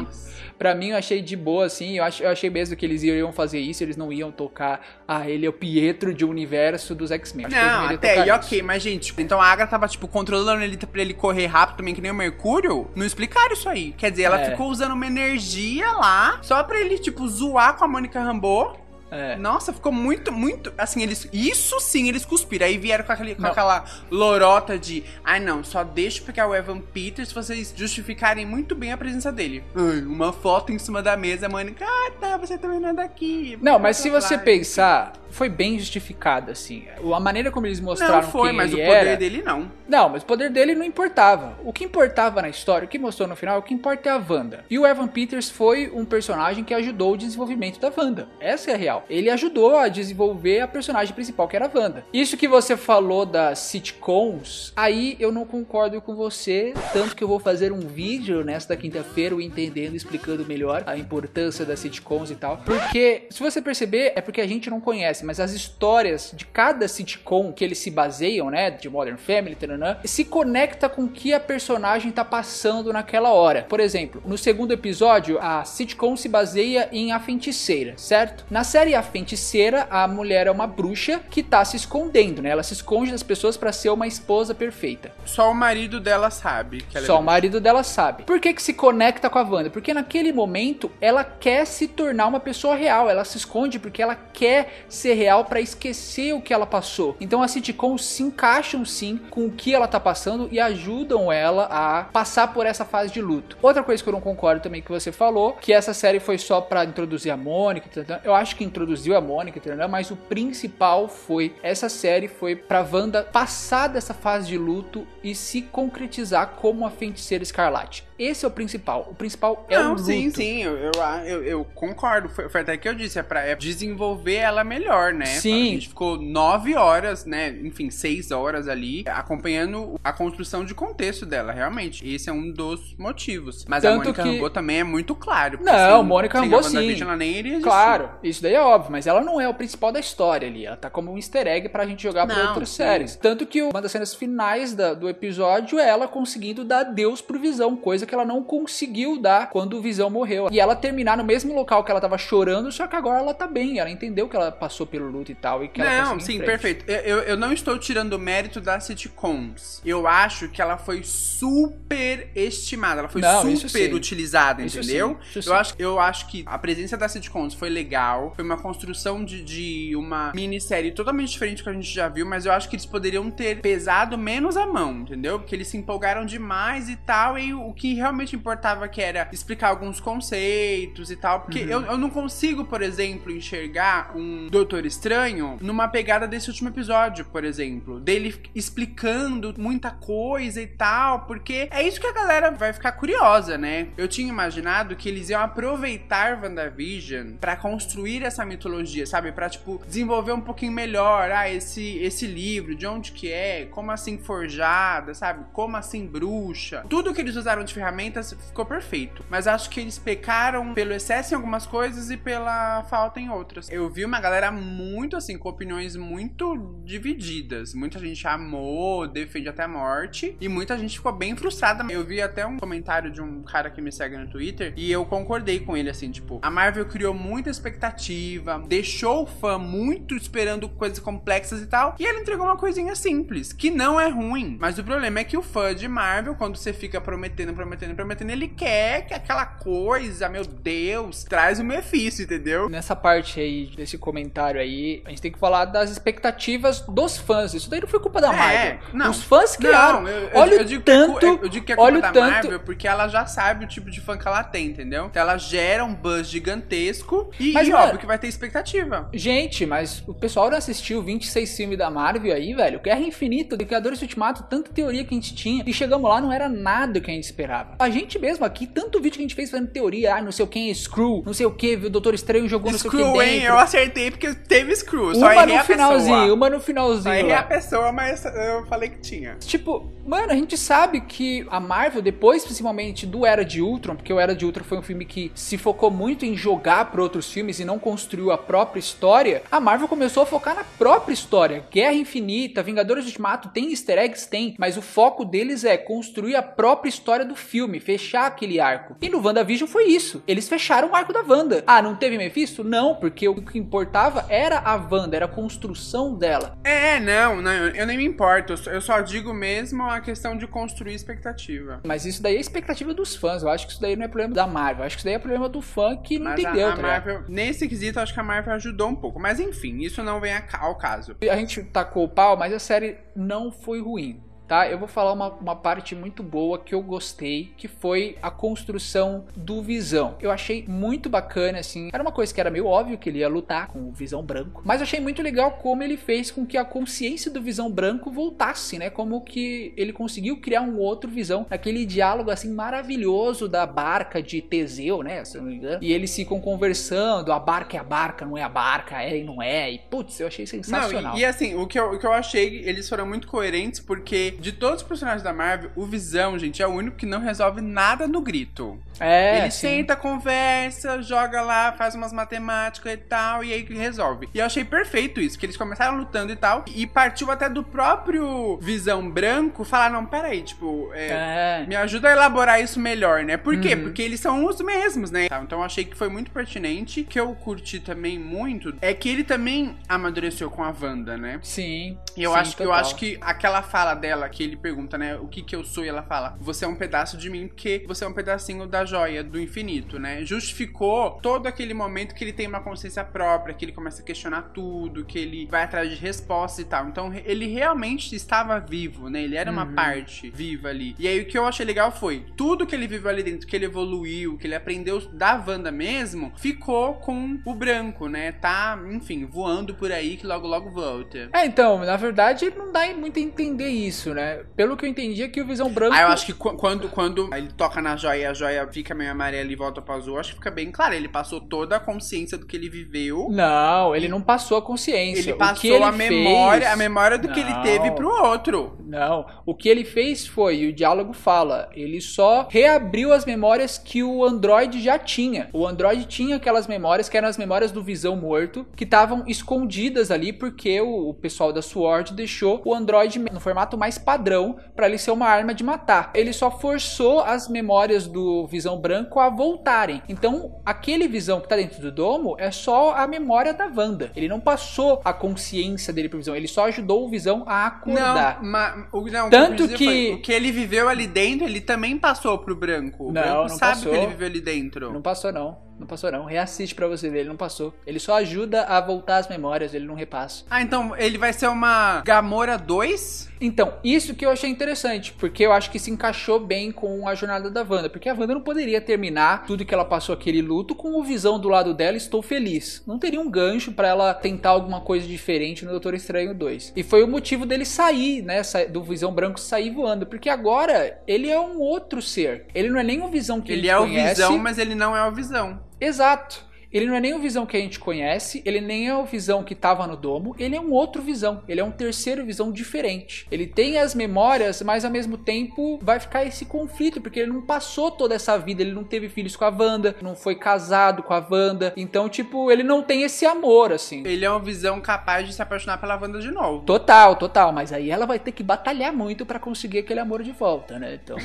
Para 0.57 0.73
mim, 0.73 0.89
eu 0.89 0.97
achei 0.97 1.21
de 1.21 1.35
boa, 1.35 1.65
assim. 1.65 1.97
Eu, 1.97 2.03
ach, 2.03 2.21
eu 2.21 2.29
achei 2.29 2.49
mesmo 2.49 2.75
que 2.75 2.85
eles 2.85 3.03
iriam 3.03 3.31
fazer 3.31 3.59
isso. 3.59 3.83
Eles 3.83 3.97
não 3.97 4.11
iam 4.11 4.31
tocar. 4.31 4.81
Ah, 5.07 5.29
ele 5.29 5.45
é 5.45 5.49
o 5.49 5.53
Pietro 5.53 6.13
de 6.13 6.25
um 6.25 6.29
universo 6.29 6.95
dos 6.95 7.11
X-Men. 7.11 7.47
Não, 7.49 7.85
até 7.89 8.21
aí, 8.21 8.31
ok. 8.31 8.61
Mas, 8.61 8.81
gente, 8.81 9.13
então 9.17 9.39
a 9.39 9.45
Agra 9.45 9.67
tava, 9.67 9.87
tipo, 9.87 10.07
controlando 10.07 10.63
ele 10.63 10.77
pra 10.77 11.01
ele 11.01 11.13
correr 11.13 11.45
rápido 11.45 11.77
também, 11.77 11.93
que 11.93 12.01
nem 12.01 12.11
o 12.11 12.15
Mercúrio. 12.15 12.89
Não 12.95 13.05
explicaram 13.05 13.53
isso 13.53 13.69
aí. 13.69 13.93
Quer 13.97 14.11
dizer, 14.11 14.23
ela 14.23 14.41
é. 14.41 14.51
ficou 14.51 14.69
usando 14.69 14.93
uma 14.93 15.05
energia 15.05 15.91
lá 15.93 16.39
só 16.41 16.54
pra 16.63 16.79
ele, 16.79 16.97
tipo, 16.97 17.27
zoar 17.27 17.77
com 17.77 17.85
a 17.85 17.87
Mônica 17.87 18.21
Rambeau 18.21 18.84
É. 19.15 19.35
Nossa, 19.37 19.71
ficou 19.71 19.91
muito, 19.91 20.31
muito. 20.31 20.73
Assim, 20.77 21.01
eles. 21.01 21.27
Isso 21.31 21.79
sim, 21.79 22.09
eles 22.09 22.25
cuspiram. 22.25 22.67
Aí 22.67 22.77
vieram 22.77 23.05
com, 23.05 23.11
aquele, 23.11 23.35
com 23.35 23.45
aquela 23.45 23.85
lorota 24.11 24.77
de. 24.77 25.03
Ai, 25.23 25.39
não, 25.39 25.63
só 25.63 25.83
deixa 25.83 26.21
pegar 26.21 26.47
o 26.47 26.55
Evan 26.55 26.79
Peters 26.79 27.29
se 27.29 27.35
vocês 27.35 27.73
justificarem 27.75 28.45
muito 28.45 28.75
bem 28.75 28.91
a 28.91 28.97
presença 28.97 29.31
dele. 29.31 29.63
Ai, 29.75 30.01
uma 30.01 30.33
foto 30.33 30.71
em 30.71 30.79
cima 30.79 31.01
da 31.01 31.15
mesa, 31.15 31.47
Mônica. 31.47 31.85
Ah, 31.87 32.11
tá, 32.19 32.37
você 32.37 32.57
também 32.57 32.79
não 32.79 32.89
é 32.89 32.93
daqui. 32.93 33.57
Não, 33.61 33.79
mas 33.79 33.97
se 33.97 34.09
você 34.09 34.37
pensar, 34.37 35.13
foi 35.35 35.49
bem 35.49 35.77
justificado, 35.77 36.51
assim. 36.51 36.85
A 37.13 37.19
maneira 37.19 37.51
como 37.51 37.67
eles 37.67 37.81
mostraram 37.81 38.21
Não 38.21 38.31
foi, 38.31 38.49
quem 38.49 38.57
mas 38.57 38.73
o 38.73 38.77
poder 38.77 38.89
era... 38.89 39.17
dele 39.17 39.41
não. 39.41 39.69
Não, 39.87 40.09
mas 40.09 40.23
o 40.23 40.25
poder 40.25 40.49
dele 40.49 40.73
não 40.73 40.85
importava. 40.85 41.57
O 41.63 41.73
que 41.73 41.83
importava 41.83 42.41
na 42.41 42.49
história, 42.49 42.85
o 42.85 42.89
que 42.89 42.97
mostrou 42.97 43.27
no 43.27 43.35
final, 43.35 43.59
o 43.59 43.61
que 43.61 43.73
importa 43.73 44.09
é 44.09 44.11
a 44.13 44.15
Wanda. 44.29 44.63
E 44.69 44.79
o 44.79 44.85
Evan 44.85 45.07
Peters 45.07 45.49
foi 45.49 45.91
um 45.93 46.05
personagem 46.05 46.63
que 46.63 46.73
ajudou 46.73 47.13
o 47.13 47.17
desenvolvimento 47.17 47.79
da 47.79 47.91
Wanda. 47.95 48.29
Essa 48.39 48.71
é 48.71 48.73
a 48.73 48.77
real. 48.77 49.04
Ele 49.09 49.29
ajudou 49.29 49.77
a 49.77 49.87
desenvolver 49.87 50.61
a 50.61 50.67
personagem 50.67 51.13
principal, 51.13 51.47
que 51.47 51.55
era 51.55 51.65
a 51.65 51.71
Wanda. 51.73 52.05
Isso 52.13 52.37
que 52.37 52.47
você 52.47 52.75
falou 52.77 53.25
das 53.25 53.59
sitcoms, 53.59 54.73
aí 54.75 55.15
eu 55.19 55.31
não 55.31 55.45
concordo 55.45 56.01
com 56.01 56.15
você, 56.15 56.73
tanto 56.93 57.15
que 57.15 57.23
eu 57.23 57.27
vou 57.27 57.39
fazer 57.39 57.71
um 57.71 57.79
vídeo 57.79 58.43
nesta 58.43 58.75
quinta-feira, 58.75 59.35
entendendo, 59.41 59.95
explicando 59.95 60.45
melhor 60.45 60.83
a 60.85 60.97
importância 60.97 61.65
das 61.65 61.79
sitcoms 61.79 62.31
e 62.31 62.35
tal. 62.35 62.57
Porque, 62.57 63.27
se 63.29 63.39
você 63.39 63.61
perceber, 63.61 64.13
é 64.15 64.21
porque 64.21 64.41
a 64.41 64.47
gente 64.47 64.69
não 64.69 64.79
conhece, 64.79 65.25
mas 65.25 65.39
as 65.39 65.51
histórias 65.51 66.31
de 66.33 66.45
cada 66.45 66.87
sitcom 66.87 67.51
que 67.51 67.63
eles 67.63 67.77
se 67.77 67.91
baseiam, 67.91 68.49
né, 68.49 68.71
de 68.71 68.89
Modern 68.89 69.17
Family, 69.17 69.55
taranã, 69.55 69.97
se 70.03 70.25
conecta 70.25 70.89
com 70.89 71.03
o 71.03 71.09
que 71.09 71.33
a 71.33 71.39
personagem 71.39 72.11
tá 72.11 72.23
passando 72.23 72.93
naquela 72.93 73.31
hora. 73.31 73.65
Por 73.67 73.79
exemplo, 73.79 74.21
no 74.25 74.37
segundo 74.37 74.71
episódio, 74.73 75.37
a 75.39 75.63
sitcom 75.63 76.15
se 76.15 76.29
baseia 76.29 76.89
em 76.91 77.11
A 77.11 77.19
Feiticeira, 77.19 77.93
certo? 77.97 78.45
Na 78.49 78.63
série 78.63 78.94
A 78.95 79.03
Feiticeira, 79.03 79.87
a 79.89 80.07
mulher 80.07 80.47
é 80.47 80.51
uma 80.51 80.67
bruxa 80.67 81.21
que 81.29 81.43
tá 81.43 81.63
se 81.65 81.75
escondendo, 81.75 82.41
né? 82.41 82.49
Ela 82.49 82.63
se 82.63 82.73
esconde 82.73 83.11
das 83.11 83.23
pessoas 83.23 83.57
pra 83.57 83.71
ser 83.71 83.89
uma 83.89 84.07
esposa 84.07 84.55
perfeita. 84.55 85.11
Só 85.25 85.51
o 85.51 85.55
marido 85.55 85.99
dela 85.99 86.29
sabe 86.29 86.81
que 86.81 86.97
ela 86.97 87.05
Só 87.05 87.15
é 87.15 87.19
o 87.19 87.23
marido 87.23 87.59
dela 87.59 87.83
sabe. 87.83 88.23
Por 88.23 88.39
que, 88.39 88.53
que 88.53 88.61
se 88.61 88.73
conecta 88.73 89.29
com 89.29 89.39
a 89.39 89.43
Wanda? 89.43 89.69
Porque 89.69 89.93
naquele 89.93 90.31
momento 90.31 90.91
ela 91.01 91.23
quer 91.23 91.65
se 91.65 91.87
tornar 91.87 92.27
uma 92.27 92.39
pessoa 92.39 92.75
real. 92.75 93.09
Ela 93.09 93.25
se 93.25 93.37
esconde 93.37 93.79
porque 93.79 94.01
ela 94.01 94.15
quer 94.15 94.85
ser 94.87 95.13
real 95.13 95.45
pra 95.45 95.59
esquecer 95.59 96.33
o 96.33 96.41
que 96.41 96.53
ela 96.53 96.65
passou. 96.65 97.15
Então 97.19 97.41
as 97.41 97.51
sitcoms 97.51 98.03
se 98.05 98.23
encaixam 98.23 98.85
sim 98.85 99.19
com 99.29 99.45
o 99.45 99.51
que 99.51 99.73
ela 99.73 99.87
tá 99.87 99.99
passando 99.99 100.47
e 100.51 100.59
ajudam 100.59 101.31
ela 101.31 101.67
a 101.71 102.03
passar 102.05 102.53
por 102.53 102.65
essa 102.65 102.85
fase 102.85 103.11
de 103.11 103.21
luto. 103.21 103.57
Outra 103.61 103.83
coisa 103.83 104.01
que 104.01 104.09
eu 104.09 104.13
não 104.13 104.21
concordo 104.21 104.61
também 104.61 104.81
que 104.81 104.91
você 104.91 105.11
falou, 105.11 105.53
que 105.53 105.73
essa 105.73 105.93
série 105.93 106.19
foi 106.19 106.37
só 106.37 106.61
pra 106.61 106.85
introduzir 106.85 107.31
a 107.31 107.37
Mônica, 107.37 107.89
tantã. 107.91 108.19
eu 108.23 108.33
acho 108.33 108.55
que 108.55 108.63
introduziu 108.75 109.15
a 109.15 109.21
Mônica, 109.21 109.59
tantã, 109.59 109.87
mas 109.87 110.11
o 110.11 110.17
principal 110.17 111.07
foi 111.07 111.55
essa 111.63 111.87
série 111.87 112.27
foi 112.27 112.57
pra 112.57 112.85
Wanda 112.91 113.23
passar 113.23 113.87
dessa 113.87 114.13
fase 114.13 114.47
de 114.47 114.57
luto 114.57 115.07
e 115.23 115.33
se 115.33 115.61
concretizar 115.61 116.55
como 116.57 116.85
a 116.85 116.91
feiticeira 116.91 117.41
escarlate. 117.41 118.05
Esse 118.17 118.45
é 118.45 118.47
o 118.47 118.51
principal. 118.51 119.07
O 119.11 119.15
principal 119.15 119.65
é 119.69 119.79
o 119.79 119.83
não, 119.83 119.89
luto. 119.91 120.03
sim, 120.03 120.29
sim, 120.29 120.63
eu, 120.63 120.77
eu, 120.77 120.91
eu, 121.25 121.43
eu 121.43 121.65
concordo. 121.75 122.29
Foi, 122.29 122.47
foi 122.49 122.61
até 122.61 122.77
que 122.77 122.87
eu 122.87 122.95
disse, 122.95 123.19
é 123.19 123.23
pra 123.23 123.41
é 123.41 123.55
desenvolver 123.55 124.35
ela 124.35 124.63
melhor, 124.63 125.13
né? 125.13 125.25
Sim. 125.25 125.63
A 125.63 125.71
gente 125.73 125.89
ficou 125.89 126.17
nove 126.19 126.75
horas, 126.75 127.25
né? 127.25 127.49
Enfim, 127.63 127.89
seis 127.89 128.31
horas 128.31 128.67
ali, 128.67 129.03
acompanhando 129.07 129.99
a 130.03 130.13
construção 130.13 130.63
de 130.63 130.73
contexto 130.73 131.25
dela, 131.25 131.51
realmente. 131.51 132.07
Esse 132.07 132.29
é 132.29 132.33
um 132.33 132.51
dos 132.51 132.95
motivos. 132.97 133.65
Mas 133.67 133.83
a 133.83 133.89
Tanto 133.89 134.03
Mônica 134.05 134.23
que- 134.23 134.29
Rambeau 134.29 134.49
também 134.49 134.79
é 134.79 134.83
muito 134.83 135.13
claro. 135.15 135.59
Não, 135.61 135.97
sem- 135.99 136.03
Mônica 136.07 136.39
Rambeau, 136.39 136.59
a 136.59 136.63
sim. 136.63 137.01
Ela 137.01 137.15
nem 137.17 137.31
iria. 137.31 137.59
Claro, 137.61 138.09
isso 138.23 138.41
daí 138.41 138.53
é 138.53 138.61
óbvio, 138.61 138.91
mas 138.91 139.07
ela 139.07 139.21
não 139.21 139.39
é 139.41 139.47
o 139.49 139.53
principal 139.53 139.91
da 139.91 139.99
história 139.99 140.47
ali. 140.47 140.65
Ela 140.65 140.77
tá 140.77 140.89
como 140.89 141.11
um 141.11 141.17
easter 141.17 141.47
egg 141.47 141.69
pra 141.69 141.85
gente 141.85 142.01
jogar 142.03 142.25
pra 142.25 142.35
Não, 142.37 142.47
outras 142.49 142.69
sim. 142.69 142.75
séries. 142.77 143.15
Tanto 143.15 143.45
que 143.45 143.61
uma 143.61 143.81
das 143.81 143.91
cenas 143.91 144.13
finais 144.15 144.73
da- 144.73 144.93
do 144.93 145.09
episódio 145.09 145.77
é 145.79 145.87
ela 145.89 146.07
conseguindo 146.07 146.63
dar 146.63 146.83
Deus 146.83 147.21
pro 147.21 147.39
Visão, 147.39 147.75
coisa 147.75 148.04
que 148.05 148.13
ela 148.13 148.25
não 148.25 148.43
conseguiu 148.43 149.19
dar 149.19 149.49
quando 149.49 149.77
o 149.77 149.81
Visão 149.81 150.09
morreu. 150.09 150.47
E 150.51 150.59
ela 150.59 150.75
terminar 150.75 151.17
no 151.17 151.23
mesmo 151.23 151.53
local 151.53 151.83
que 151.83 151.91
ela 151.91 152.01
tava 152.01 152.17
chorando, 152.17 152.71
só 152.71 152.87
que 152.87 152.95
agora 152.95 153.19
ela 153.19 153.33
tá 153.33 153.47
bem. 153.47 153.79
Ela 153.79 153.89
entendeu 153.89 154.27
que 154.27 154.35
ela 154.35 154.51
passou 154.51 154.85
pelo 154.85 155.09
luto 155.09 155.31
e 155.31 155.35
tal. 155.35 155.63
E 155.63 155.67
que 155.67 155.81
ela 155.81 156.05
Não, 156.05 156.19
sim, 156.19 156.39
perfeito. 156.39 156.89
Eu, 156.89 157.19
eu, 157.19 157.37
não 157.37 157.51
estou 157.51 157.77
tirando 157.77 158.13
o 158.13 158.19
mérito 158.19 158.61
das 158.61 158.85
sitcoms. 158.85 159.81
Eu 159.85 160.07
acho 160.07 160.49
que 160.49 160.61
ela 160.61 160.77
foi 160.77 161.03
super 161.03 162.29
estimada. 162.35 163.01
Ela 163.01 163.09
foi 163.09 163.21
Não, 163.21 163.55
super 163.55 163.93
utilizada, 163.93 164.63
Isso 164.63 164.79
entendeu? 164.79 165.17
sim, 165.21 165.39
isso 165.39 165.49
eu, 165.49 165.53
sim. 165.53 165.59
acho, 165.59 165.75
eu 165.77 165.99
acho 165.99 166.27
que 166.27 166.43
a 166.45 166.57
presença 166.57 166.97
das 166.97 167.11
sitcoms 167.11 167.53
foi 167.53 167.69
legal. 167.69 168.33
Foi 168.35 168.43
uma 168.43 168.57
construção 168.57 169.23
de, 169.23 169.43
de 169.43 169.95
uma 169.95 170.31
minissérie 170.33 170.91
totalmente 170.91 171.29
diferente 171.31 171.57
do 171.57 171.63
que 171.63 171.69
a 171.69 171.73
gente 171.73 171.93
já 171.93 172.07
viu, 172.07 172.25
mas 172.25 172.45
eu 172.45 172.51
acho 172.51 172.69
que 172.69 172.75
eles 172.75 172.85
poderiam 172.85 173.29
ter 173.29 173.61
pesado 173.61 174.17
menos 174.17 174.57
a 174.57 174.65
mão, 174.65 175.01
entendeu? 175.01 175.39
Porque 175.39 175.55
eles 175.55 175.67
se 175.67 175.77
empolgaram 175.77 176.25
demais 176.25 176.89
e 176.89 176.95
tal. 176.95 177.37
E 177.37 177.53
o 177.53 177.73
que 177.73 177.93
realmente 177.95 178.35
importava 178.35 178.87
que 178.87 179.01
era 179.01 179.27
explicar 179.31 179.69
alguns 179.69 179.99
conceitos 179.99 181.09
e 181.11 181.15
tal. 181.15 181.41
Porque 181.41 181.61
Uhum. 181.63 181.69
eu, 181.69 181.81
eu 181.83 181.97
não 181.97 182.09
consigo, 182.09 182.65
por 182.65 182.81
exemplo, 182.81 183.31
enxergar 183.31 184.11
um 184.15 184.47
Doutor 184.47 184.85
Estranho 184.85 185.57
numa 185.61 185.87
pegada 185.87 186.27
desse 186.27 186.49
último 186.49 186.69
episódio, 186.69 187.25
por 187.25 187.43
exemplo. 187.43 187.99
Dele 187.99 188.35
explicando 188.53 189.53
muita 189.57 189.91
coisa 189.91 190.61
e 190.61 190.67
tal. 190.67 191.21
Porque 191.25 191.67
é 191.71 191.83
isso 191.87 191.99
que 191.99 192.07
a 192.07 192.13
galera 192.13 192.51
vai 192.51 192.73
ficar 192.73 192.91
curiosa, 192.93 193.57
né? 193.57 193.87
Eu 193.97 194.07
tinha 194.07 194.27
imaginado 194.29 194.95
que 194.95 195.09
eles 195.09 195.29
iam 195.29 195.41
aproveitar 195.41 196.41
WandaVision 196.41 197.33
pra 197.39 197.55
construir 197.55 198.23
essa 198.23 198.45
mitologia, 198.45 199.05
sabe? 199.05 199.31
Pra, 199.31 199.49
tipo, 199.49 199.81
desenvolver 199.87 200.31
um 200.33 200.41
pouquinho 200.41 200.71
melhor. 200.71 201.31
Ah, 201.31 201.49
esse, 201.49 201.97
esse 201.99 202.25
livro, 202.27 202.75
de 202.75 202.85
onde 202.87 203.11
que 203.11 203.31
é? 203.31 203.65
Como 203.71 203.91
assim 203.91 204.17
forjada, 204.17 205.13
sabe? 205.13 205.45
Como 205.53 205.75
assim 205.77 206.05
bruxa? 206.05 206.83
Tudo 206.89 207.13
que 207.13 207.21
eles 207.21 207.35
usaram 207.35 207.63
de 207.63 207.73
ferramentas 207.85 208.33
ficou 208.33 208.65
perfeito. 208.65 209.23
Mas 209.29 209.47
acho 209.47 209.69
que 209.69 209.79
eles 209.79 209.99
pecaram 209.99 210.73
pelo 210.73 210.93
excesso 210.93 211.33
em 211.33 211.35
algumas 211.35 211.67
coisas 211.67 212.09
e 212.09 212.17
pela 212.17 212.83
falta 212.85 213.19
em 213.19 213.29
outras. 213.29 213.69
Eu 213.69 213.89
vi 213.89 214.03
uma 214.03 214.19
galera 214.19 214.51
muito 214.51 215.15
assim, 215.15 215.37
com 215.37 215.49
opiniões 215.49 215.95
muito 215.95 216.81
divididas. 216.83 217.73
Muita 217.75 217.99
gente 217.99 218.27
amou, 218.27 219.07
defende 219.07 219.49
até 219.49 219.63
a 219.63 219.67
morte. 219.67 220.35
E 220.41 220.49
muita 220.49 220.77
gente 220.77 220.97
ficou 220.97 221.11
bem 221.11 221.35
frustrada. 221.35 221.85
Eu 221.91 222.03
vi 222.03 222.21
até 222.21 222.45
um 222.45 222.57
comentário 222.57 223.11
de 223.11 223.21
um 223.21 223.43
cara 223.43 223.69
que 223.69 223.81
me 223.81 223.91
segue 223.91 224.17
no 224.17 224.27
Twitter. 224.27 224.73
E 224.75 224.91
eu 224.91 225.05
concordei 225.05 225.59
com 225.59 225.77
ele, 225.77 225.89
assim, 225.89 226.09
tipo, 226.09 226.39
a 226.41 226.49
Marvel 226.49 226.85
criou 226.85 227.13
muita 227.13 227.49
expectativa, 227.49 228.63
deixou 228.67 229.23
o 229.23 229.25
fã 229.27 229.59
muito 229.59 230.15
esperando 230.15 230.67
coisas 230.67 230.99
complexas 230.99 231.61
e 231.61 231.67
tal. 231.67 231.95
E 231.99 232.05
ela 232.05 232.19
entregou 232.19 232.45
uma 232.45 232.57
coisinha 232.57 232.95
simples, 232.95 233.53
que 233.53 233.69
não 233.69 233.99
é 233.99 234.09
ruim. 234.09 234.57
Mas 234.59 234.79
o 234.79 234.83
problema 234.83 235.19
é 235.19 235.23
que 235.23 235.37
o 235.37 235.43
fã 235.43 235.75
de 235.75 235.87
Marvel, 235.87 236.35
quando 236.35 236.57
você 236.57 236.73
fica 236.73 236.99
prometendo, 236.99 237.53
prometendo, 237.53 237.74
prometendo, 237.95 238.29
ele 238.29 238.47
quer 238.47 239.05
que 239.05 239.13
aquela 239.13 239.45
coisa, 239.45 240.27
meu 240.29 240.45
Deus, 240.45 241.23
traz 241.23 241.59
o 241.59 241.63
Mephisto, 241.63 242.21
entendeu? 242.21 242.69
Nessa 242.69 242.95
parte 242.95 243.39
aí, 243.39 243.67
desse 243.75 243.97
comentário 243.97 244.59
aí, 244.59 245.01
a 245.05 245.09
gente 245.09 245.21
tem 245.21 245.31
que 245.31 245.39
falar 245.39 245.65
das 245.65 245.89
expectativas 245.89 246.81
dos 246.81 247.17
fãs. 247.17 247.53
Isso 247.53 247.69
daí 247.69 247.81
não 247.81 247.87
foi 247.87 247.99
culpa 247.99 248.21
da 248.21 248.33
É, 248.33 248.35
Marvel. 248.35 248.79
não. 248.93 249.11
Os 249.11 249.23
fãs 249.23 249.55
criaram. 249.55 250.01
Não, 250.01 250.09
eu, 250.09 250.19
eu- 250.29 250.29
olha 250.39 250.55
eu 250.55 250.63
digo 250.63 250.83
que 250.83 250.91
é 250.91 250.95
tanto, 250.95 251.25
eu 251.25 251.49
digo 251.49 251.65
que 251.65 251.71
é 251.73 251.75
culpa 251.75 251.89
olha 251.89 251.99
o 251.99 252.01
da 252.01 252.11
tanto- 252.11 252.31
Marvel 252.31 252.59
porque 252.61 252.87
ela 252.87 253.07
já 253.07 253.25
sabe 253.25 253.65
o 253.65 253.67
tipo 253.67 253.89
de 253.91 253.99
fã 254.01 254.17
que 254.17 254.27
ela 254.27 254.43
tem, 254.43 254.67
entendeu? 254.67 255.05
Então 255.07 255.21
ela 255.21 255.37
gera 255.37 255.83
um 255.83 255.93
buzz 255.93 256.27
gigantesco 256.27 257.31
e, 257.39 257.51
Mas, 257.53 257.67
e 257.67 257.71
mano- 257.71 257.83
óbvio 257.83 257.99
que 257.99 258.05
vai 258.05 258.17
ter 258.17 258.27
expectativa. 258.27 259.09
Gente, 259.13 259.65
mas 259.65 260.03
o 260.07 260.13
pessoal 260.13 260.49
não 260.49 260.57
assistiu 260.57 261.01
26 261.01 261.55
filmes 261.55 261.77
da 261.77 261.89
Marvel 261.89 262.33
aí, 262.33 262.53
velho. 262.53 262.79
Guerra 262.79 262.99
Infinita, 263.01 263.57
Vingadores 263.57 264.01
Ultimato, 264.01 264.43
tanta 264.43 264.71
teoria 264.71 265.03
que 265.03 265.13
a 265.13 265.17
gente 265.17 265.35
tinha. 265.35 265.63
E 265.65 265.73
chegamos 265.73 266.09
lá, 266.09 266.21
não 266.21 266.31
era 266.31 266.47
nada 266.47 266.99
que 266.99 267.09
a 267.09 267.13
gente 267.13 267.23
esperava. 267.23 267.64
A 267.77 267.89
gente 267.89 268.17
mesmo 268.19 268.45
aqui, 268.45 268.65
tanto 268.67 268.99
vídeo 269.01 269.17
que 269.17 269.21
a 269.23 269.27
gente 269.27 269.35
fez 269.35 269.49
fazendo 269.51 269.67
teoria, 269.69 270.15
ah, 270.15 270.21
não 270.21 270.31
sei 270.31 270.45
o 270.45 270.47
que, 270.47 270.73
Screw, 270.73 271.23
não 271.25 271.33
sei 271.33 271.45
o 271.45 271.51
que, 271.51 271.75
viu, 271.75 271.87
o 271.87 271.89
Doutor 271.89 272.13
Estranho 272.13 272.47
jogou 272.47 272.71
não 272.71 272.79
sei 272.79 272.87
o 272.89 272.91
Screw, 272.91 273.13
que 273.13 273.19
hein? 273.21 273.43
Eu 273.43 273.57
acertei 273.57 274.11
porque 274.11 274.33
teve 274.33 274.75
Screw. 274.75 275.13
Só 275.15 275.31
Uma 275.31 275.45
no 275.45 275.59
finalzinho, 275.63 276.15
pessoa. 276.17 276.33
uma 276.33 276.49
no 276.49 276.59
Só 276.59 276.65
finalzinho. 276.65 277.13
errei 277.15 277.31
lá. 277.31 277.39
a 277.39 277.43
pessoa, 277.43 277.91
mas 277.91 278.23
eu 278.25 278.65
falei 278.67 278.89
que 278.89 278.99
tinha. 278.99 279.35
Tipo, 279.39 279.91
mano, 280.05 280.31
a 280.31 280.35
gente 280.35 280.57
sabe 280.57 281.01
que 281.01 281.45
a 281.49 281.59
Marvel, 281.59 282.01
depois 282.01 282.43
principalmente 282.43 283.05
do 283.05 283.25
Era 283.25 283.43
de 283.43 283.61
Ultron, 283.61 283.95
porque 283.95 284.13
o 284.13 284.19
Era 284.19 284.35
de 284.35 284.45
Ultron 284.45 284.63
foi 284.63 284.77
um 284.77 284.81
filme 284.83 285.05
que 285.05 285.31
se 285.35 285.57
focou 285.57 285.89
muito 285.91 286.25
em 286.25 286.35
jogar 286.35 286.91
para 286.91 287.01
outros 287.01 287.31
filmes 287.31 287.59
e 287.59 287.65
não 287.65 287.77
construiu 287.79 288.31
a 288.31 288.37
própria 288.37 288.79
história, 288.79 289.41
a 289.51 289.59
Marvel 289.59 289.87
começou 289.87 290.23
a 290.23 290.25
focar 290.25 290.55
na 290.55 290.63
própria 290.63 291.13
história. 291.13 291.63
Guerra 291.71 291.93
Infinita, 291.93 292.63
Vingadores 292.63 293.05
Ultimato, 293.05 293.49
tem 293.49 293.71
easter 293.71 293.97
eggs? 293.97 294.27
Tem, 294.27 294.55
mas 294.57 294.77
o 294.77 294.81
foco 294.81 295.25
deles 295.25 295.63
é 295.63 295.77
construir 295.77 296.35
a 296.35 296.41
própria 296.41 296.89
história 296.89 297.25
do 297.25 297.35
filme. 297.35 297.54
Filme, 297.55 297.79
fechar 297.79 298.25
aquele 298.27 298.59
arco. 298.59 298.97
E 299.01 299.07
no 299.07 299.25
WandaVision 299.25 299.69
foi 299.69 299.85
isso. 299.85 300.21
Eles 300.27 300.49
fecharam 300.49 300.91
o 300.91 300.95
arco 300.95 301.13
da 301.13 301.21
Wanda. 301.21 301.63
Ah, 301.65 301.81
não 301.81 301.95
teve 301.95 302.17
Mephisto? 302.17 302.65
Não, 302.65 302.95
porque 302.95 303.29
o 303.29 303.35
que 303.35 303.57
importava 303.57 304.25
era 304.27 304.59
a 304.59 304.75
Wanda, 304.75 305.15
era 305.15 305.23
a 305.23 305.29
construção 305.29 306.15
dela. 306.15 306.57
É, 306.65 306.99
não, 306.99 307.41
não 307.41 307.51
eu 307.51 307.87
nem 307.87 307.97
me 307.97 308.03
importo. 308.03 308.55
Eu 308.67 308.81
só 308.81 308.99
digo 308.99 309.33
mesmo 309.33 309.83
a 309.83 310.01
questão 310.01 310.37
de 310.37 310.45
construir 310.45 310.95
expectativa. 310.95 311.79
Mas 311.85 312.05
isso 312.05 312.21
daí 312.21 312.35
é 312.35 312.39
expectativa 312.41 312.93
dos 312.93 313.15
fãs. 313.15 313.41
Eu 313.41 313.47
acho 313.47 313.67
que 313.67 313.71
isso 313.71 313.81
daí 313.81 313.95
não 313.95 314.03
é 314.03 314.09
problema 314.09 314.33
da 314.33 314.45
Marvel. 314.45 314.83
Eu 314.83 314.87
acho 314.87 314.97
que 314.97 314.99
isso 314.99 315.05
daí 315.05 315.15
é 315.15 315.19
problema 315.19 315.47
do 315.47 315.61
fã 315.61 315.95
que 315.95 316.19
não 316.19 316.31
Mas 316.31 316.41
entendeu. 316.41 316.67
a, 316.67 316.73
a 316.73 316.75
tá 316.75 316.81
Marvel, 316.81 317.23
nesse 317.29 317.69
quesito, 317.69 318.01
acho 318.01 318.13
que 318.13 318.19
a 318.19 318.23
Marvel 318.23 318.53
ajudou 318.55 318.89
um 318.89 318.95
pouco. 318.95 319.17
Mas 319.17 319.39
enfim, 319.39 319.77
isso 319.77 320.03
não 320.03 320.19
vem 320.19 320.33
ao 320.59 320.75
caso. 320.75 321.15
A 321.21 321.37
gente 321.37 321.63
tacou 321.63 322.03
o 322.03 322.09
pau, 322.09 322.35
mas 322.35 322.51
a 322.51 322.59
série 322.59 322.97
não 323.15 323.49
foi 323.49 323.81
ruim 323.81 324.24
tá? 324.47 324.69
Eu 324.69 324.77
vou 324.77 324.87
falar 324.87 325.13
uma, 325.13 325.29
uma 325.29 325.55
parte 325.55 325.95
muito 325.95 326.23
boa 326.23 326.59
que 326.59 326.73
eu 326.73 326.81
gostei, 326.81 327.51
que 327.57 327.67
foi 327.67 328.17
a 328.21 328.29
construção 328.29 329.25
do 329.35 329.61
Visão. 329.61 330.15
Eu 330.21 330.31
achei 330.31 330.65
muito 330.67 331.09
bacana, 331.09 331.59
assim. 331.59 331.89
Era 331.93 332.03
uma 332.03 332.11
coisa 332.11 332.33
que 332.33 332.39
era 332.39 332.49
meio 332.49 332.65
óbvio 332.65 332.97
que 332.97 333.09
ele 333.09 333.19
ia 333.19 333.27
lutar 333.27 333.67
com 333.67 333.79
o 333.87 333.91
Visão 333.91 334.23
Branco, 334.23 334.61
mas 334.65 334.81
achei 334.81 334.99
muito 334.99 335.21
legal 335.21 335.51
como 335.51 335.83
ele 335.83 335.97
fez 335.97 336.31
com 336.31 336.45
que 336.45 336.57
a 336.57 336.65
consciência 336.65 337.31
do 337.31 337.41
Visão 337.41 337.71
Branco 337.71 338.11
voltasse, 338.11 338.77
né? 338.77 338.89
Como 338.89 339.21
que 339.21 339.73
ele 339.75 339.93
conseguiu 339.93 340.37
criar 340.37 340.61
um 340.61 340.77
outro 340.77 341.09
Visão, 341.09 341.45
aquele 341.49 341.85
diálogo 341.85 342.31
assim 342.31 342.51
maravilhoso 342.51 343.47
da 343.47 343.65
barca 343.65 344.21
de 344.21 344.41
Teseu, 344.41 345.01
né? 345.01 345.23
Se 345.23 345.37
não 345.37 345.45
me 345.45 345.55
engano. 345.55 345.79
E 345.81 345.91
eles 345.91 346.15
ficam 346.15 346.39
conversando, 346.39 347.31
a 347.31 347.39
barca 347.39 347.77
é 347.77 347.79
a 347.79 347.83
barca, 347.83 348.25
não 348.25 348.37
é 348.37 348.43
a 348.43 348.49
barca, 348.49 349.01
é 349.01 349.17
e 349.17 349.23
não 349.23 349.41
é. 349.41 349.71
E 349.71 349.79
putz, 349.79 350.19
eu 350.19 350.27
achei 350.27 350.45
sensacional. 350.45 351.13
Não, 351.13 351.17
e, 351.17 351.21
e 351.21 351.25
assim, 351.25 351.55
o 351.55 351.67
que, 351.67 351.79
eu, 351.79 351.91
o 351.91 351.99
que 351.99 352.05
eu 352.05 352.13
achei, 352.13 352.63
eles 352.65 352.87
foram 352.87 353.05
muito 353.05 353.27
coerentes 353.27 353.79
porque 353.79 354.34
de 354.39 354.51
todos 354.51 354.81
os 354.81 354.87
personagens 354.87 355.23
da 355.23 355.33
Marvel, 355.33 355.71
o 355.75 355.85
Visão, 355.85 356.37
gente, 356.37 356.61
é 356.61 356.67
o 356.67 356.71
único 356.71 356.97
que 356.97 357.05
não 357.05 357.19
resolve 357.19 357.61
nada 357.61 358.07
no 358.07 358.21
grito. 358.21 358.79
É. 358.99 359.39
Ele 359.39 359.51
sim. 359.51 359.67
senta, 359.67 359.95
conversa, 359.95 361.01
joga 361.01 361.41
lá, 361.41 361.71
faz 361.73 361.95
umas 361.95 362.13
matemáticas 362.13 362.93
e 362.93 362.97
tal, 362.97 363.43
e 363.43 363.51
aí 363.53 363.63
resolve. 363.63 364.29
E 364.33 364.39
eu 364.39 364.45
achei 364.45 364.63
perfeito 364.63 365.19
isso, 365.19 365.37
que 365.37 365.45
eles 365.45 365.57
começaram 365.57 365.97
lutando 365.97 366.31
e 366.31 366.35
tal, 366.35 366.63
e 366.67 366.85
partiu 366.87 367.29
até 367.31 367.49
do 367.49 367.63
próprio 367.63 368.57
Visão 368.61 369.09
Branco 369.09 369.63
falar: 369.63 369.89
não, 369.89 370.05
peraí, 370.05 370.41
tipo, 370.41 370.89
é, 370.93 371.61
É. 371.63 371.65
me 371.67 371.75
ajuda 371.75 372.09
a 372.09 372.11
elaborar 372.11 372.61
isso 372.61 372.79
melhor, 372.79 373.23
né? 373.23 373.37
Por 373.37 373.59
quê? 373.59 373.73
Uhum. 373.75 373.83
Porque 373.83 374.01
eles 374.01 374.19
são 374.19 374.45
os 374.45 374.59
mesmos, 374.61 375.11
né? 375.11 375.27
Então 375.43 375.59
eu 375.59 375.63
achei 375.65 375.83
que 375.83 375.95
foi 375.95 376.09
muito 376.09 376.31
pertinente. 376.31 377.03
que 377.03 377.19
eu 377.19 377.33
curti 377.35 377.79
também 377.79 378.17
muito 378.19 378.73
é 378.81 378.93
que 378.93 379.09
ele 379.09 379.23
também 379.23 379.75
amadureceu 379.87 380.49
com 380.49 380.63
a 380.63 380.73
Wanda, 380.81 381.17
né? 381.17 381.39
Sim. 381.41 381.97
E 382.15 382.23
eu 382.23 382.31
sim, 382.31 382.37
acho 382.37 382.55
que 382.57 382.63
eu 382.63 382.67
total. 382.67 382.81
acho 382.81 382.95
que 382.95 383.17
aquela 383.21 383.61
fala 383.61 383.93
dela, 383.93 384.24
que 384.29 384.43
ele 384.43 384.55
pergunta, 384.55 384.97
né, 384.97 385.15
o 385.17 385.27
que 385.27 385.41
que 385.41 385.55
eu 385.55 385.63
sou, 385.63 385.83
e 385.83 385.87
ela 385.87 386.03
fala, 386.03 386.35
você 386.39 386.65
é 386.65 386.67
um 386.67 386.75
pedaço 386.75 387.17
de 387.17 387.29
mim, 387.29 387.47
porque 387.47 387.83
você 387.87 388.03
é 388.03 388.07
um 388.07 388.13
pedacinho 388.13 388.67
da 388.67 388.85
joia 388.85 389.23
do 389.23 389.39
infinito, 389.39 389.99
né? 389.99 390.23
Justificou 390.25 391.11
todo 391.21 391.47
aquele 391.47 391.73
momento 391.73 392.13
que 392.15 392.23
ele 392.23 392.33
tem 392.33 392.47
uma 392.47 392.61
consciência 392.61 393.03
própria, 393.03 393.53
que 393.53 393.65
ele 393.65 393.71
começa 393.71 394.01
a 394.01 394.05
questionar 394.05 394.43
tudo, 394.53 395.05
que 395.05 395.17
ele 395.19 395.47
vai 395.49 395.63
atrás 395.63 395.89
de 395.89 395.95
respostas 395.95 396.59
e 396.65 396.67
tal. 396.67 396.87
Então 396.87 397.11
ele 397.25 397.47
realmente 397.47 398.15
estava 398.15 398.59
vivo, 398.59 399.09
né? 399.09 399.23
Ele 399.23 399.35
era 399.35 399.51
uma 399.51 399.65
Uhum. 399.65 399.73
parte 399.75 400.29
viva 400.29 400.69
ali. 400.69 400.95
E 400.99 401.07
aí 401.07 401.21
o 401.21 401.25
que 401.25 401.37
eu 401.37 401.45
achei 401.45 401.65
legal 401.65 401.91
foi, 401.91 402.25
tudo 402.37 402.65
que 402.65 402.75
ele 402.75 402.87
viveu 402.87 403.09
ali 403.09 403.23
dentro, 403.23 403.47
que 403.47 403.55
ele 403.55 403.65
evoluiu, 403.65 404.37
que 404.37 404.45
ele 404.47 404.55
aprendeu 404.55 404.99
da 405.11 405.35
Wanda 405.45 405.71
mesmo, 405.71 406.31
ficou 406.37 406.95
com 406.95 407.39
o 407.45 407.53
branco, 407.53 408.07
né? 408.07 408.31
Tá, 408.31 408.79
enfim, 408.91 409.25
voando 409.25 409.73
por 409.75 409.91
aí 409.91 410.17
que 410.17 410.25
logo 410.27 410.47
logo 410.47 410.69
volta. 410.71 411.29
É, 411.33 411.45
então, 411.45 411.79
na 411.79 411.97
verdade, 411.97 412.51
não 412.55 412.71
dá 412.71 412.85
muito 412.93 413.17
a 413.19 413.21
entender 413.21 413.69
isso, 413.69 414.13
né? 414.15 414.39
Pelo 414.55 414.75
que 414.75 414.85
eu 414.85 414.89
entendi 414.89 415.21
é 415.21 415.27
que 415.27 415.41
o 415.41 415.45
Visão 415.45 415.69
Branco. 415.71 415.93
Ah, 415.95 416.01
eu 416.01 416.07
acho 416.07 416.25
que 416.25 416.33
qu- 416.33 416.55
quando, 416.55 416.89
quando 416.89 417.29
ele 417.35 417.49
toca 417.55 417.81
na 417.81 417.95
joia 417.95 418.15
e 418.21 418.25
a 418.25 418.33
joia 418.33 418.67
fica 418.71 418.95
meio 418.95 419.11
amarela 419.11 419.51
e 419.51 419.55
volta 419.55 419.81
pro 419.81 419.93
azul, 419.93 420.17
acho 420.19 420.29
que 420.31 420.35
fica 420.37 420.49
bem 420.51 420.71
claro. 420.71 420.93
Ele 420.95 421.07
passou 421.07 421.39
toda 421.41 421.75
a 421.75 421.79
consciência 421.79 422.37
do 422.37 422.45
que 422.45 422.55
ele 422.55 422.69
viveu. 422.69 423.27
Não, 423.29 423.95
ele 423.95 424.07
não 424.07 424.21
passou 424.21 424.57
a 424.57 424.61
consciência. 424.61 425.19
Ele 425.29 425.33
passou 425.33 425.69
ele 425.69 425.83
a 425.83 425.91
memória, 425.91 426.61
fez- 426.61 426.73
a 426.73 426.77
memória 426.77 427.17
do 427.17 427.27
que 427.31 427.39
ele 427.39 427.53
Não. 427.53 427.61
teve 427.61 427.91
pro 427.91 428.09
outro. 428.09 428.77
Não, 428.85 429.25
o 429.45 429.53
que 429.53 429.67
ele 429.67 429.83
fez 429.83 430.25
foi, 430.25 430.57
e 430.57 430.67
o 430.69 430.73
diálogo 430.73 431.11
fala, 431.13 431.69
ele 431.73 431.99
só 431.99 432.47
reabriu 432.49 433.11
as 433.11 433.25
memórias 433.25 433.77
que 433.77 434.01
o 434.03 434.23
Android 434.23 434.81
já 434.81 434.97
tinha. 434.97 435.49
O 435.51 435.67
Android 435.67 436.05
tinha 436.05 436.37
aquelas 436.37 436.67
memórias 436.67 437.09
que 437.09 437.17
eram 437.17 437.27
as 437.27 437.37
memórias 437.37 437.71
do 437.71 437.83
Visão 437.83 438.15
morto, 438.15 438.65
que 438.75 438.83
estavam 438.85 439.23
escondidas 439.27 440.11
ali 440.11 440.31
porque 440.31 440.79
o, 440.79 441.09
o 441.09 441.13
pessoal 441.13 441.51
da 441.51 441.61
SWORD 441.61 442.13
deixou 442.13 442.61
o 442.65 442.73
Android 442.73 443.19
no 443.19 443.39
formato 443.39 443.77
mais 443.77 443.97
padrão 444.05 444.55
para 444.75 444.87
ele 444.87 444.97
ser 444.97 445.11
uma 445.11 445.27
arma 445.27 445.53
de 445.53 445.63
matar. 445.63 446.11
Ele 446.13 446.31
só 446.31 446.51
forçou 446.51 447.19
as 447.21 447.49
memórias 447.49 448.07
do 448.07 448.45
Visão 448.47 448.79
branco 448.79 449.19
a 449.19 449.29
voltarem. 449.29 450.01
Então, 450.07 450.61
aquele 450.65 451.07
Visão 451.07 451.41
que 451.41 451.49
tá 451.49 451.55
dentro 451.55 451.81
do 451.81 451.91
domo 451.91 452.35
é 452.37 452.51
só 452.51 452.93
a 452.95 453.07
memória 453.07 453.53
da 453.53 453.65
Wanda. 453.65 454.11
Ele 454.15 454.27
não 454.27 454.39
passou 454.39 455.01
a 455.03 455.11
consciência 455.11 455.91
dele 455.91 456.07
pro 456.07 456.19
Visão, 456.19 456.35
ele 456.35 456.47
só 456.47 456.67
ajudou 456.67 457.05
o 457.05 457.09
Visão 457.09 457.43
a 457.47 457.65
acordar. 457.65 458.41
Não, 458.43 458.49
ma, 458.51 458.87
o, 458.93 459.01
não, 459.09 459.29
Tanto 459.29 459.67
que- 459.69 459.85
foi, 459.85 460.13
o 460.13 460.21
que 460.21 460.31
ele 460.31 460.51
viveu 460.51 460.87
ali 460.87 461.07
dentro, 461.07 461.45
ele 461.45 461.59
também 461.61 461.97
passou 461.97 462.37
pro 462.37 462.55
branco. 462.55 463.05
O 463.09 463.11
Não, 463.11 463.21
branco 463.21 463.41
não 463.41 463.49
sabe 463.49 463.71
passou. 463.75 463.91
o 463.91 463.95
que 463.95 464.01
ele 464.01 464.07
viveu 464.11 464.27
ali 464.27 464.41
dentro. 464.41 464.93
Não 464.93 465.01
passou 465.01 465.31
não, 465.31 465.57
não 465.79 465.87
passou 465.87 466.11
não. 466.11 466.25
Reassiste 466.25 466.75
pra 466.75 466.87
você 466.87 467.09
ver, 467.09 467.19
ele 467.19 467.29
não 467.29 467.37
passou. 467.37 467.73
Ele 467.85 467.99
só 467.99 468.15
ajuda 468.17 468.63
a 468.63 468.79
voltar 468.79 469.17
as 469.17 469.27
memórias, 469.27 469.73
ele 469.73 469.85
não 469.85 469.95
repassa. 469.95 470.43
Ah, 470.49 470.61
então 470.61 470.95
ele 470.97 471.17
vai 471.17 471.33
ser 471.33 471.47
uma 471.47 472.01
Gamora 472.01 472.57
2? 472.57 473.33
Então, 473.39 473.73
isso 473.83 474.15
que 474.15 474.25
eu 474.25 474.29
achei 474.29 474.49
interessante, 474.49 475.13
porque 475.13 475.45
eu 475.45 475.51
acho 475.51 475.69
que 475.69 475.77
se 475.77 475.91
encaixou 475.91 476.39
bem 476.39 476.71
com 476.71 477.07
a 477.07 477.13
jornada 477.13 477.51
da 477.51 477.65
Wanda, 477.67 477.89
porque 477.89 478.07
a 478.07 478.13
Wanda 478.13 478.33
não 478.33 478.41
poderia 478.41 478.79
terminar 478.79 479.45
tudo 479.45 479.65
que 479.65 479.73
ela 479.73 479.83
passou 479.83 480.13
aquele 480.13 480.41
luto 480.41 480.73
com 480.73 480.97
o 480.99 481.03
Visão 481.03 481.37
do 481.37 481.49
lado 481.49 481.73
dela, 481.73 481.97
estou 481.97 482.21
feliz. 482.21 482.81
Não 482.87 482.97
teria 482.97 483.19
um 483.19 483.29
gancho 483.29 483.73
pra 483.73 483.89
ela 483.89 484.13
tentar 484.13 484.51
alguma 484.51 484.81
coisa 484.81 485.05
diferente 485.05 485.65
no 485.65 485.71
Doutor 485.71 485.93
Estranho 485.93 486.33
2. 486.33 486.73
E 486.75 486.83
foi 486.83 487.03
o 487.03 487.07
motivo 487.07 487.45
dele 487.45 487.65
sair, 487.65 488.21
né, 488.21 488.41
do 488.69 488.81
Visão 488.81 489.13
Branco 489.13 489.39
sair 489.39 489.71
voando, 489.71 490.05
porque 490.05 490.29
agora 490.29 490.99
ele 491.05 491.29
é 491.29 491.39
um 491.39 491.59
outro 491.59 492.01
ser. 492.01 492.45
Ele 492.55 492.69
não 492.69 492.79
é 492.79 492.83
nem 492.83 493.01
o 493.01 493.07
Visão 493.09 493.41
que 493.41 493.51
Ele 493.51 493.69
a 493.69 493.73
é 493.73 493.79
o. 493.79 493.85
Visão, 493.85 494.37
mas 494.37 494.57
ele 494.57 494.75
não 494.75 494.95
é 494.95 495.07
o 495.07 495.11
Visão. 495.11 495.59
Exato. 495.79 496.43
Ele 496.75 496.87
não 496.87 496.95
é 496.95 496.99
nem 496.99 497.13
o 497.13 497.19
Visão 497.19 497.45
que 497.45 497.55
a 497.55 497.59
gente 497.61 497.79
conhece, 497.79 498.43
ele 498.45 498.59
nem 498.59 498.89
é 498.89 498.93
o 498.93 499.05
Visão 499.05 499.45
que 499.45 499.55
tava 499.55 499.87
no 499.87 499.95
domo, 499.95 500.35
ele 500.37 500.57
é 500.57 500.59
um 500.59 500.73
outro 500.73 501.01
Visão, 501.01 501.41
ele 501.47 501.61
é 501.61 501.63
um 501.63 501.71
terceiro 501.71 502.25
Visão 502.25 502.51
diferente. 502.51 503.25
Ele 503.31 503.47
tem 503.47 503.77
as 503.77 503.95
memórias, 503.95 504.61
mas 504.61 504.83
ao 504.83 504.91
mesmo 504.91 505.17
tempo 505.17 505.79
vai 505.81 506.01
ficar 506.01 506.25
esse 506.25 506.43
conflito, 506.43 506.99
porque 506.99 507.21
ele 507.21 507.31
não 507.31 507.41
passou 507.41 507.91
toda 507.91 508.13
essa 508.13 508.37
vida, 508.37 508.61
ele 508.61 508.73
não 508.73 508.83
teve 508.83 509.07
filhos 509.07 509.37
com 509.37 509.45
a 509.45 509.49
Wanda, 509.49 509.95
não 510.01 510.17
foi 510.17 510.35
casado 510.35 511.01
com 511.01 511.13
a 511.13 511.25
Wanda, 511.31 511.71
então, 511.77 512.09
tipo, 512.09 512.51
ele 512.51 512.61
não 512.61 512.83
tem 512.83 513.03
esse 513.03 513.25
amor, 513.25 513.71
assim. 513.71 514.03
Ele 514.05 514.25
é 514.25 514.31
um 514.31 514.41
Visão 514.41 514.81
capaz 514.81 515.25
de 515.25 515.33
se 515.33 515.41
apaixonar 515.41 515.77
pela 515.77 515.95
Wanda 515.95 516.19
de 516.19 516.29
novo. 516.29 516.65
Total, 516.65 517.15
total, 517.15 517.53
mas 517.53 517.71
aí 517.71 517.89
ela 517.89 518.05
vai 518.05 518.19
ter 518.19 518.33
que 518.33 518.43
batalhar 518.43 518.91
muito 518.91 519.25
pra 519.25 519.39
conseguir 519.39 519.79
aquele 519.79 520.01
amor 520.01 520.21
de 520.21 520.33
volta, 520.33 520.77
né? 520.77 520.99
Então, 521.01 521.15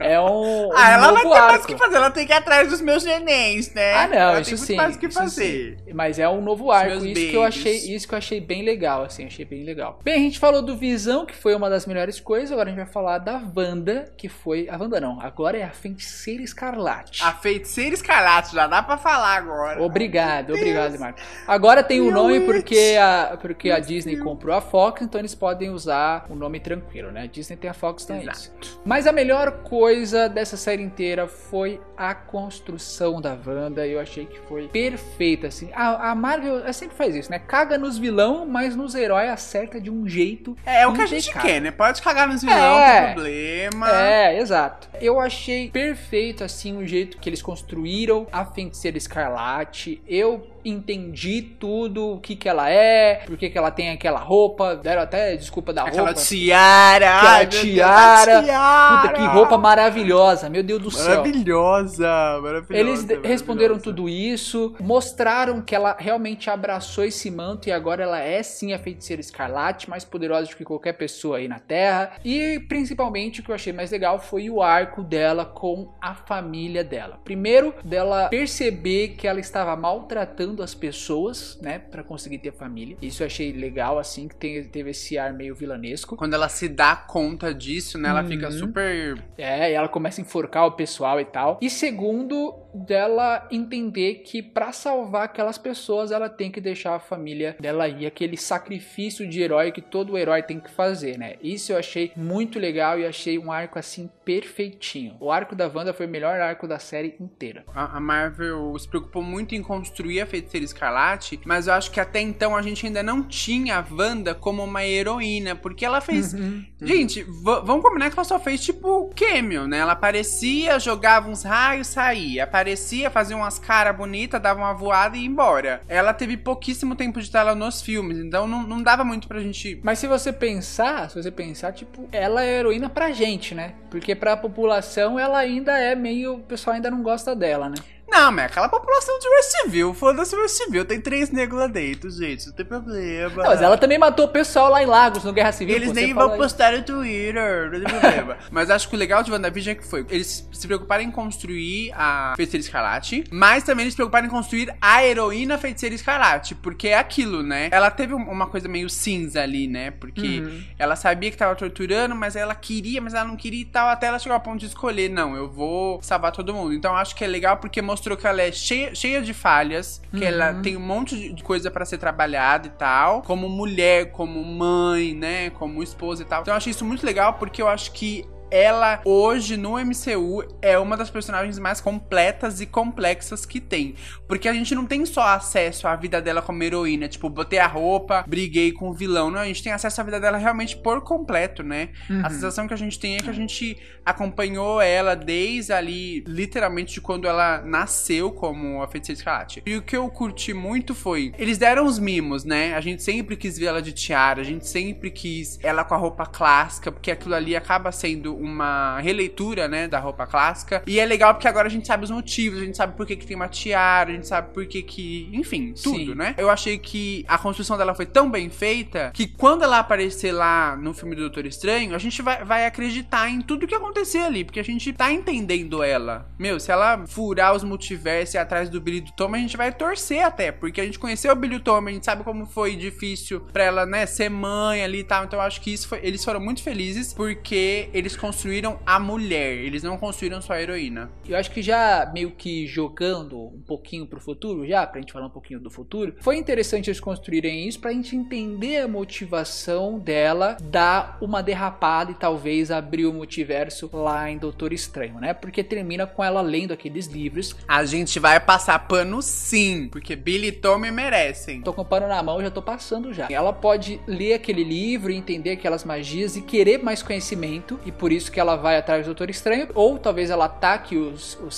é 0.00 0.18
um, 0.18 0.68
um 0.68 0.72
Ah, 0.74 0.92
ela 0.92 1.12
novo 1.12 1.34
ter 1.34 1.40
mais 1.42 1.64
o 1.64 1.66
que 1.66 1.76
fazer, 1.76 1.96
ela 1.96 2.10
tem 2.10 2.26
que 2.26 2.32
ir 2.32 2.36
atrás 2.36 2.70
dos 2.70 2.80
meus 2.80 3.04
nenéns, 3.04 3.74
né? 3.74 3.92
Ah, 3.92 4.08
não, 4.08 4.16
ela 4.16 4.40
isso 4.40 4.52
tem 4.52 4.58
sim. 4.58 4.85
Mais 4.86 4.96
o 4.96 4.98
que 4.98 5.10
fazer. 5.10 5.76
sim. 5.86 5.92
Mas 5.92 6.18
é 6.18 6.28
um 6.28 6.40
novo 6.40 6.70
arco, 6.70 7.04
isso 7.04 7.14
que 7.14 7.34
eu 7.34 7.40
babies. 7.42 7.58
achei, 7.60 7.76
isso 7.94 8.08
que 8.08 8.14
eu 8.14 8.18
achei 8.18 8.40
bem 8.40 8.62
legal, 8.62 9.04
assim, 9.04 9.26
achei 9.26 9.44
bem 9.44 9.64
legal. 9.64 9.98
Bem, 10.02 10.14
a 10.14 10.18
gente 10.18 10.38
falou 10.38 10.62
do 10.62 10.76
Visão, 10.76 11.24
que 11.26 11.34
foi 11.34 11.54
uma 11.54 11.68
das 11.70 11.86
melhores 11.86 12.20
coisas, 12.20 12.52
agora 12.52 12.68
a 12.68 12.72
gente 12.72 12.82
vai 12.82 12.92
falar 12.92 13.18
da 13.18 13.42
Wanda, 13.56 14.12
que 14.16 14.28
foi 14.28 14.68
a 14.68 14.76
Wanda 14.76 15.00
não, 15.00 15.20
agora 15.20 15.56
é 15.58 15.62
a 15.62 15.70
Feiticeira 15.70 16.42
Escarlate. 16.42 17.22
A 17.22 17.32
feiticeira 17.32 17.94
escarlate, 17.94 18.54
já 18.54 18.66
dá 18.66 18.82
pra 18.82 18.96
falar 18.96 19.36
agora. 19.36 19.82
Obrigado, 19.82 20.50
obrigado. 20.54 20.98
Marco. 20.98 21.18
Agora 21.46 21.82
tem 21.82 22.00
o 22.00 22.04
Meu 22.04 22.12
nome 22.14 22.40
porque 22.40 22.96
a, 23.00 23.36
porque 23.40 23.70
a 23.70 23.78
Disney 23.78 24.14
Deus. 24.14 24.24
comprou 24.24 24.54
a 24.54 24.60
Fox, 24.60 25.02
então 25.02 25.20
eles 25.20 25.34
podem 25.34 25.70
usar 25.70 26.26
o 26.28 26.34
nome 26.34 26.60
tranquilo, 26.60 27.10
né? 27.10 27.28
Disney 27.28 27.56
tem 27.56 27.68
a 27.70 27.74
Fox, 27.74 28.04
então 28.04 28.16
é 28.16 28.22
Exato. 28.22 28.38
isso. 28.60 28.80
Mas 28.84 29.06
a 29.06 29.12
melhor 29.12 29.62
coisa 29.62 30.28
dessa 30.28 30.56
série 30.56 30.82
inteira 30.82 31.26
foi 31.26 31.80
a 31.96 32.14
construção 32.14 33.20
da 33.20 33.36
Wanda. 33.46 33.86
Eu 33.86 34.00
achei 34.00 34.26
que 34.26 34.38
foi 34.40 34.68
perfeita, 34.76 35.46
assim. 35.46 35.70
A, 35.74 36.10
a 36.10 36.14
Marvel 36.14 36.70
sempre 36.74 36.94
faz 36.96 37.16
isso, 37.16 37.30
né? 37.30 37.38
Caga 37.38 37.78
nos 37.78 37.96
vilão, 37.96 38.44
mas 38.44 38.76
nos 38.76 38.94
heróis 38.94 39.30
acerta 39.30 39.80
de 39.80 39.90
um 39.90 40.06
jeito 40.06 40.54
É, 40.66 40.82
é 40.82 40.86
o 40.86 40.92
que 40.92 41.00
a 41.00 41.06
gente 41.06 41.32
quer, 41.32 41.60
né? 41.62 41.70
Pode 41.70 42.02
cagar 42.02 42.28
nos 42.28 42.42
vilões, 42.42 42.60
É. 42.60 43.00
não 43.00 43.04
tem 43.06 43.14
problema. 43.14 43.90
É, 43.90 44.38
exato. 44.38 44.88
Eu 45.00 45.18
achei 45.18 45.70
perfeito, 45.70 46.44
assim, 46.44 46.76
o 46.76 46.86
jeito 46.86 47.16
que 47.16 47.28
eles 47.28 47.40
construíram 47.40 48.26
a 48.30 48.44
Feiticeira 48.44 48.98
Escarlate. 48.98 50.02
Eu 50.06 50.46
entendi 50.68 51.42
tudo, 51.42 52.14
o 52.14 52.20
que 52.20 52.36
que 52.36 52.48
ela 52.48 52.68
é, 52.70 53.22
por 53.26 53.36
que 53.36 53.48
que 53.50 53.56
ela 53.58 53.70
tem 53.70 53.90
aquela 53.90 54.18
roupa, 54.18 54.76
deram 54.76 55.02
até 55.02 55.36
desculpa 55.36 55.72
da 55.72 55.84
Aquela 55.84 56.08
roupa. 56.08 56.20
tiara. 56.20 57.06
Que 57.20 57.26
a 57.26 57.30
ai, 57.30 57.40
meu 57.42 57.50
Deus, 57.50 57.62
tiara. 57.62 58.38
a 58.38 58.42
tiara. 58.42 59.00
Puta, 59.02 59.12
que 59.14 59.26
roupa 59.26 59.58
maravilhosa, 59.58 60.48
meu 60.50 60.62
Deus 60.62 60.82
do 60.82 60.90
céu. 60.90 61.18
Maravilhosa, 61.18 62.08
maravilhosa. 62.42 62.66
Eles 62.74 63.02
maravilhosa. 63.02 63.28
responderam 63.28 63.78
tudo 63.78 64.08
isso, 64.08 64.74
mostraram 64.80 65.60
que 65.62 65.74
ela 65.74 65.96
realmente 65.98 66.50
abraçou 66.50 67.04
esse 67.04 67.30
manto 67.30 67.68
e 67.68 67.72
agora 67.72 68.02
ela 68.02 68.18
é 68.20 68.42
sim 68.42 68.72
a 68.72 68.78
feiticeira 68.78 69.20
escarlate, 69.20 69.88
mais 69.88 70.04
poderosa 70.04 70.50
do 70.50 70.56
que 70.56 70.64
qualquer 70.64 70.94
pessoa 70.94 71.38
aí 71.38 71.48
na 71.48 71.58
Terra. 71.58 72.12
E 72.24 72.58
principalmente 72.68 73.40
o 73.40 73.42
que 73.44 73.50
eu 73.50 73.54
achei 73.54 73.72
mais 73.72 73.90
legal 73.90 74.18
foi 74.18 74.50
o 74.50 74.62
arco 74.62 75.02
dela 75.02 75.44
com 75.44 75.92
a 76.00 76.14
família 76.14 76.82
dela. 76.82 77.18
Primeiro, 77.24 77.74
dela 77.84 78.28
perceber 78.28 79.08
que 79.16 79.26
ela 79.26 79.40
estava 79.40 79.74
maltratando 79.76 80.55
as 80.62 80.74
pessoas, 80.74 81.58
né, 81.60 81.78
Pra 81.78 82.02
conseguir 82.02 82.38
ter 82.38 82.52
família. 82.52 82.96
Isso 83.00 83.22
eu 83.22 83.26
achei 83.26 83.52
legal, 83.52 83.98
assim, 83.98 84.28
que 84.28 84.34
tem- 84.34 84.64
teve 84.64 84.90
esse 84.90 85.16
ar 85.18 85.32
meio 85.32 85.54
vilanesco. 85.54 86.16
Quando 86.16 86.34
ela 86.34 86.48
se 86.48 86.68
dá 86.68 86.94
conta 86.96 87.54
disso, 87.54 87.96
né? 87.98 88.08
Ela 88.08 88.22
Uhum. 88.22 88.28
fica 88.28 88.50
super. 88.50 89.22
É, 89.38 89.70
e 89.70 89.74
ela 89.74 89.88
começa 89.88 90.20
a 90.20 90.22
enforcar 90.22 90.66
o 90.66 90.72
pessoal 90.72 91.20
e 91.20 91.24
tal. 91.24 91.58
E 91.60 91.70
segundo, 91.70 92.54
dela 92.76 93.46
entender 93.50 94.16
que 94.24 94.42
pra 94.42 94.72
salvar 94.72 95.24
aquelas 95.24 95.58
pessoas, 95.58 96.10
ela 96.10 96.28
tem 96.28 96.50
que 96.50 96.60
deixar 96.60 96.94
a 96.94 96.98
família 97.00 97.56
dela 97.58 97.88
ir, 97.88 98.06
aquele 98.06 98.36
sacrifício 98.36 99.28
de 99.28 99.40
herói 99.40 99.72
que 99.72 99.80
todo 99.80 100.16
herói 100.18 100.42
tem 100.42 100.60
que 100.60 100.70
fazer, 100.70 101.18
né? 101.18 101.34
Isso 101.42 101.72
eu 101.72 101.78
achei 101.78 102.12
muito 102.16 102.58
legal 102.58 102.98
e 102.98 103.06
achei 103.06 103.38
um 103.38 103.50
arco 103.50 103.78
assim 103.78 104.10
perfeitinho. 104.24 105.16
O 105.20 105.30
arco 105.30 105.54
da 105.54 105.66
Wanda 105.72 105.92
foi 105.92 106.06
o 106.06 106.08
melhor 106.08 106.40
arco 106.40 106.66
da 106.68 106.78
série 106.78 107.14
inteira. 107.20 107.64
A 107.74 107.96
a 107.96 108.00
Marvel 108.00 108.76
se 108.78 108.86
preocupou 108.88 109.22
muito 109.22 109.54
em 109.54 109.62
construir 109.62 110.20
a 110.20 110.26
feiticeira 110.26 110.64
escarlate, 110.64 111.40
mas 111.46 111.66
eu 111.66 111.72
acho 111.74 111.90
que 111.90 111.98
até 111.98 112.20
então 112.20 112.54
a 112.54 112.60
gente 112.62 112.84
ainda 112.84 113.02
não 113.02 113.22
tinha 113.22 113.78
a 113.78 113.84
Wanda 113.90 114.34
como 114.34 114.62
uma 114.62 114.84
heroína, 114.84 115.54
porque 115.56 115.84
ela 115.84 116.00
fez. 116.00 116.34
Gente, 116.82 117.22
v- 117.22 117.60
vamos 117.64 117.82
combinar 117.82 118.10
que 118.10 118.18
ela 118.18 118.24
só 118.24 118.38
fez 118.38 118.62
tipo 118.62 119.10
cameo, 119.16 119.66
né? 119.66 119.78
Ela 119.78 119.92
aparecia, 119.92 120.78
jogava 120.78 121.30
uns 121.30 121.42
raios, 121.42 121.86
saía. 121.86 122.44
Aparecia, 122.66 123.08
fazia 123.12 123.36
umas 123.36 123.60
caras 123.60 123.96
bonitas, 123.96 124.42
dava 124.42 124.58
uma 124.58 124.74
voada 124.74 125.16
e 125.16 125.20
ia 125.20 125.26
embora. 125.28 125.80
Ela 125.86 126.12
teve 126.12 126.36
pouquíssimo 126.36 126.96
tempo 126.96 127.20
de 127.20 127.30
tela 127.30 127.54
nos 127.54 127.80
filmes, 127.80 128.18
então 128.18 128.48
não, 128.48 128.64
não 128.64 128.82
dava 128.82 129.04
muito 129.04 129.28
pra 129.28 129.38
gente. 129.38 129.80
Mas 129.84 130.00
se 130.00 130.08
você 130.08 130.32
pensar, 130.32 131.08
se 131.08 131.22
você 131.22 131.30
pensar, 131.30 131.72
tipo, 131.72 132.08
ela 132.10 132.42
é 132.42 132.58
heroína 132.58 132.88
pra 132.88 133.12
gente, 133.12 133.54
né? 133.54 133.74
Porque 133.88 134.16
pra 134.16 134.36
população 134.36 135.16
ela 135.16 135.38
ainda 135.38 135.78
é 135.78 135.94
meio. 135.94 136.34
O 136.34 136.40
pessoal 136.40 136.74
ainda 136.74 136.90
não 136.90 137.04
gosta 137.04 137.36
dela, 137.36 137.68
né? 137.68 137.76
Não, 138.16 138.32
mas 138.32 138.44
é 138.44 138.46
aquela 138.46 138.68
população 138.68 139.18
de 139.18 139.28
West 139.28 139.50
Civil, 139.62 139.92
foda-se 139.94 140.34
West 140.36 140.56
Civil, 140.56 140.84
tem 140.84 141.00
três 141.00 141.30
negros 141.30 141.60
lá 141.60 141.66
dentro, 141.66 142.10
gente, 142.10 142.46
não 142.46 142.52
tem 142.54 142.64
problema. 142.64 143.42
Não, 143.42 143.50
mas 143.50 143.60
ela 143.60 143.76
também 143.76 143.98
matou 143.98 144.24
o 144.24 144.28
pessoal 144.28 144.70
lá 144.70 144.82
em 144.82 144.86
Lagos, 144.86 145.22
no 145.24 145.32
Guerra 145.32 145.52
Civil. 145.52 145.76
Eles 145.76 145.92
nem 145.92 146.14
vão 146.14 146.36
postar 146.36 146.72
no 146.72 146.82
Twitter, 146.82 147.70
não 147.70 147.80
tem 147.80 147.82
problema. 148.00 148.36
mas 148.50 148.70
acho 148.70 148.88
que 148.88 148.94
o 148.94 148.98
legal 148.98 149.22
de 149.22 149.30
WandaVision 149.30 149.72
é 149.72 149.74
que 149.78 149.86
foi. 149.86 150.06
Eles 150.08 150.48
se 150.52 150.66
preocuparam 150.66 151.02
em 151.04 151.10
construir 151.10 151.92
a 151.94 152.32
Feiticeira 152.36 152.64
Escarlate, 152.64 153.24
mas 153.30 153.64
também 153.64 153.84
eles 153.84 153.92
se 153.92 153.96
preocuparam 153.96 154.26
em 154.26 154.30
construir 154.30 154.74
a 154.80 155.04
heroína 155.04 155.58
Feiticeira 155.58 155.94
Escarlate, 155.94 156.54
porque 156.54 156.88
é 156.88 156.96
aquilo, 156.98 157.42
né? 157.42 157.68
Ela 157.70 157.90
teve 157.90 158.14
um- 158.14 158.30
uma 158.30 158.46
coisa 158.46 158.68
meio 158.68 158.88
cinza 158.88 159.42
ali, 159.42 159.66
né? 159.68 159.90
Porque 159.90 160.40
Uhum. 160.40 160.62
ela 160.78 160.96
sabia 160.96 161.30
que 161.30 161.36
tava 161.36 161.54
torturando, 161.54 162.14
mas 162.14 162.34
ela 162.36 162.54
queria, 162.54 163.00
mas 163.00 163.12
ela 163.14 163.24
não 163.24 163.36
queria 163.36 163.60
e 163.62 163.64
tal, 163.66 163.88
até 163.88 164.06
ela 164.06 164.18
chegar 164.18 164.36
ao 164.36 164.40
ponto 164.40 164.60
de 164.60 164.66
escolher, 164.66 165.10
não, 165.10 165.36
eu 165.36 165.48
vou 165.50 166.00
salvar 166.02 166.32
todo 166.32 166.54
mundo. 166.54 166.72
Então 166.72 166.96
acho 166.96 167.14
que 167.14 167.22
é 167.24 167.26
legal 167.26 167.56
porque 167.58 167.82
mostrou 167.82 168.05
que 168.14 168.26
ela 168.26 168.42
é 168.42 168.52
cheia, 168.52 168.94
cheia 168.94 169.22
de 169.22 169.32
falhas, 169.32 170.02
que 170.14 170.22
ela 170.26 170.52
tem 170.62 170.76
um 170.76 170.80
monte 170.80 171.16
de- 171.16 171.32
de 171.32 171.42
coisa 171.42 171.70
pra 171.70 171.86
ser 171.86 171.96
trabalhada 171.96 172.66
e 172.66 172.70
tal, 172.70 173.22
como 173.22 173.48
mulher, 173.48 174.10
como 174.12 174.44
mãe, 174.44 175.14
né, 175.14 175.48
como 175.48 175.82
esposa 175.82 176.20
e 176.22 176.26
tal. 176.26 176.42
Então 176.42 176.52
eu 176.52 176.58
achei 176.58 176.72
isso 176.72 176.84
muito 176.84 177.06
legal 177.06 177.32
porque 177.34 177.62
eu 177.62 177.68
acho 177.68 177.90
que 177.92 178.26
ela 178.50 179.00
hoje 179.04 179.56
no 179.56 179.72
MCU 179.72 180.44
é 180.62 180.78
uma 180.78 180.96
das 180.96 181.10
personagens 181.10 181.58
mais 181.58 181.80
completas 181.80 182.60
e 182.60 182.66
complexas 182.66 183.44
que 183.44 183.60
tem. 183.60 183.94
Porque 184.28 184.48
a 184.48 184.52
gente 184.52 184.74
não 184.74 184.86
tem 184.86 185.04
só 185.06 185.22
acesso 185.22 185.86
à 185.88 185.96
vida 185.96 186.20
dela 186.20 186.42
como 186.42 186.62
heroína, 186.62 187.08
tipo, 187.08 187.28
botei 187.28 187.58
a 187.58 187.66
roupa, 187.66 188.24
briguei 188.26 188.72
com 188.72 188.90
o 188.90 188.94
vilão. 188.94 189.30
Não, 189.30 189.40
a 189.40 189.46
gente 189.46 189.62
tem 189.62 189.72
acesso 189.72 190.00
à 190.00 190.04
vida 190.04 190.20
dela 190.20 190.38
realmente 190.38 190.76
por 190.76 191.00
completo, 191.02 191.62
né? 191.62 191.90
Uhum. 192.08 192.24
A 192.24 192.30
sensação 192.30 192.66
que 192.66 192.74
a 192.74 192.78
gente 192.78 192.98
tem 192.98 193.16
é 193.16 193.18
que 193.18 193.30
a 193.30 193.34
gente 193.34 193.76
acompanhou 194.04 194.80
ela 194.80 195.16
desde 195.16 195.72
ali, 195.72 196.24
literalmente, 196.26 196.94
de 196.94 197.00
quando 197.00 197.26
ela 197.26 197.62
nasceu 197.62 198.30
como 198.30 198.82
a 198.82 198.88
Feiticeira 198.88 199.18
Escarlate. 199.18 199.62
E 199.66 199.76
o 199.76 199.82
que 199.82 199.96
eu 199.96 200.08
curti 200.08 200.54
muito 200.54 200.94
foi, 200.94 201.32
eles 201.38 201.58
deram 201.58 201.86
os 201.86 201.98
mimos, 201.98 202.44
né? 202.44 202.74
A 202.74 202.80
gente 202.80 203.02
sempre 203.02 203.36
quis 203.36 203.58
ver 203.58 203.66
ela 203.66 203.82
de 203.82 203.92
tiara, 203.92 204.40
a 204.40 204.44
gente 204.44 204.66
sempre 204.66 205.10
quis 205.10 205.58
ela 205.62 205.84
com 205.84 205.94
a 205.94 205.98
roupa 205.98 206.24
clássica, 206.26 206.92
porque 206.92 207.10
aquilo 207.10 207.34
ali 207.34 207.56
acaba 207.56 207.90
sendo 207.90 208.35
uma 208.38 209.00
releitura, 209.00 209.68
né, 209.68 209.88
da 209.88 209.98
roupa 209.98 210.26
clássica. 210.26 210.82
E 210.86 210.98
é 210.98 211.04
legal 211.04 211.34
porque 211.34 211.48
agora 211.48 211.68
a 211.68 211.70
gente 211.70 211.86
sabe 211.86 212.04
os 212.04 212.10
motivos, 212.10 212.60
a 212.60 212.64
gente 212.64 212.76
sabe 212.76 212.96
por 212.96 213.06
que, 213.06 213.16
que 213.16 213.26
tem 213.26 213.36
uma 213.36 213.48
tiara, 213.48 214.10
a 214.10 214.14
gente 214.14 214.26
sabe 214.26 214.52
por 214.52 214.66
que 214.66 214.82
que, 214.82 215.28
enfim, 215.32 215.72
tudo, 215.72 215.98
Sim. 215.98 216.14
né? 216.14 216.34
Eu 216.38 216.50
achei 216.50 216.78
que 216.78 217.24
a 217.28 217.38
construção 217.38 217.76
dela 217.76 217.94
foi 217.94 218.06
tão 218.06 218.30
bem 218.30 218.48
feita 218.50 219.10
que 219.14 219.26
quando 219.26 219.62
ela 219.64 219.78
aparecer 219.78 220.32
lá 220.32 220.76
no 220.76 220.92
filme 220.94 221.14
do 221.14 221.22
Doutor 221.22 221.46
Estranho, 221.46 221.94
a 221.94 221.98
gente 221.98 222.22
vai, 222.22 222.44
vai 222.44 222.66
acreditar 222.66 223.28
em 223.28 223.40
tudo 223.40 223.66
que 223.66 223.74
acontecer 223.74 224.18
ali, 224.18 224.44
porque 224.44 224.60
a 224.60 224.64
gente 224.64 224.92
tá 224.92 225.12
entendendo 225.12 225.82
ela. 225.82 226.28
Meu, 226.38 226.58
se 226.58 226.70
ela 226.70 227.06
furar 227.06 227.54
os 227.54 227.64
multiversos 227.64 228.34
e 228.34 228.38
atrás 228.38 228.68
do 228.68 228.80
Billy 228.80 229.00
do 229.00 229.12
Tom, 229.12 229.34
a 229.34 229.38
gente 229.38 229.56
vai 229.56 229.72
torcer 229.72 230.24
até, 230.24 230.52
porque 230.52 230.80
a 230.80 230.84
gente 230.84 230.98
conheceu 230.98 231.32
o 231.32 231.36
Billy 231.36 231.54
e 231.54 231.56
o 231.58 231.60
Tom, 231.60 231.86
a 231.86 231.90
gente 231.90 232.04
sabe 232.04 232.24
como 232.24 232.46
foi 232.46 232.76
difícil 232.76 233.40
pra 233.52 233.64
ela, 233.64 233.86
né, 233.86 234.06
ser 234.06 234.28
mãe 234.28 234.82
ali 234.82 235.00
e 235.00 235.04
tal. 235.04 235.24
Então 235.24 235.38
eu 235.38 235.44
acho 235.44 235.60
que 235.60 235.72
isso 235.72 235.88
foi, 235.88 236.00
eles 236.02 236.24
foram 236.24 236.40
muito 236.40 236.62
felizes 236.62 237.12
porque 237.12 237.88
eles 237.92 238.16
construíram 238.26 238.80
a 238.84 238.98
mulher, 238.98 239.52
eles 239.52 239.84
não 239.84 239.96
construíram 239.96 240.42
só 240.42 240.54
a 240.54 240.60
heroína. 240.60 241.08
Eu 241.28 241.36
acho 241.36 241.48
que 241.48 241.62
já 241.62 242.10
meio 242.12 242.32
que 242.32 242.66
jogando 242.66 243.38
um 243.38 243.62
pouquinho 243.64 244.04
pro 244.04 244.20
futuro, 244.20 244.66
já, 244.66 244.84
pra 244.84 245.00
gente 245.00 245.12
falar 245.12 245.26
um 245.26 245.30
pouquinho 245.30 245.60
do 245.60 245.70
futuro, 245.70 246.16
foi 246.20 246.36
interessante 246.36 246.90
eles 246.90 246.98
construírem 246.98 247.68
isso 247.68 247.78
pra 247.78 247.92
gente 247.92 248.16
entender 248.16 248.78
a 248.78 248.88
motivação 248.88 250.00
dela, 250.00 250.56
dar 250.60 251.18
uma 251.20 251.40
derrapada 251.40 252.10
e 252.10 252.14
talvez 252.14 252.72
abrir 252.72 253.06
o 253.06 253.12
multiverso 253.12 253.88
lá 253.92 254.28
em 254.28 254.38
Doutor 254.38 254.72
Estranho, 254.72 255.20
né? 255.20 255.32
Porque 255.32 255.62
termina 255.62 256.04
com 256.04 256.24
ela 256.24 256.40
lendo 256.40 256.72
aqueles 256.72 257.06
livros. 257.06 257.54
A 257.68 257.84
gente 257.84 258.18
vai 258.18 258.40
passar 258.40 258.88
pano 258.88 259.22
sim, 259.22 259.88
porque 259.88 260.16
Billy 260.16 260.48
e 260.48 260.52
Tommy 260.52 260.90
merecem. 260.90 261.62
Tô 261.62 261.72
com 261.72 261.82
o 261.82 261.84
pano 261.84 262.08
na 262.08 262.20
mão, 262.24 262.42
já 262.42 262.50
tô 262.50 262.60
passando 262.60 263.14
já. 263.14 263.28
Ela 263.30 263.52
pode 263.52 264.00
ler 264.04 264.34
aquele 264.34 264.64
livro 264.64 265.12
e 265.12 265.16
entender 265.16 265.52
aquelas 265.52 265.84
magias 265.84 266.36
e 266.36 266.42
querer 266.42 266.82
mais 266.82 267.04
conhecimento, 267.04 267.78
e 267.86 267.92
por 267.92 268.10
isso 268.10 268.15
que 268.28 268.40
ela 268.40 268.56
vai 268.56 268.76
atrás 268.76 269.02
do 269.02 269.06
Doutor 269.06 269.30
Estranho, 269.30 269.68
ou 269.74 269.98
talvez 269.98 270.30
ela 270.30 270.46
ataque 270.46 270.96
os, 270.96 271.38
os 271.40 271.54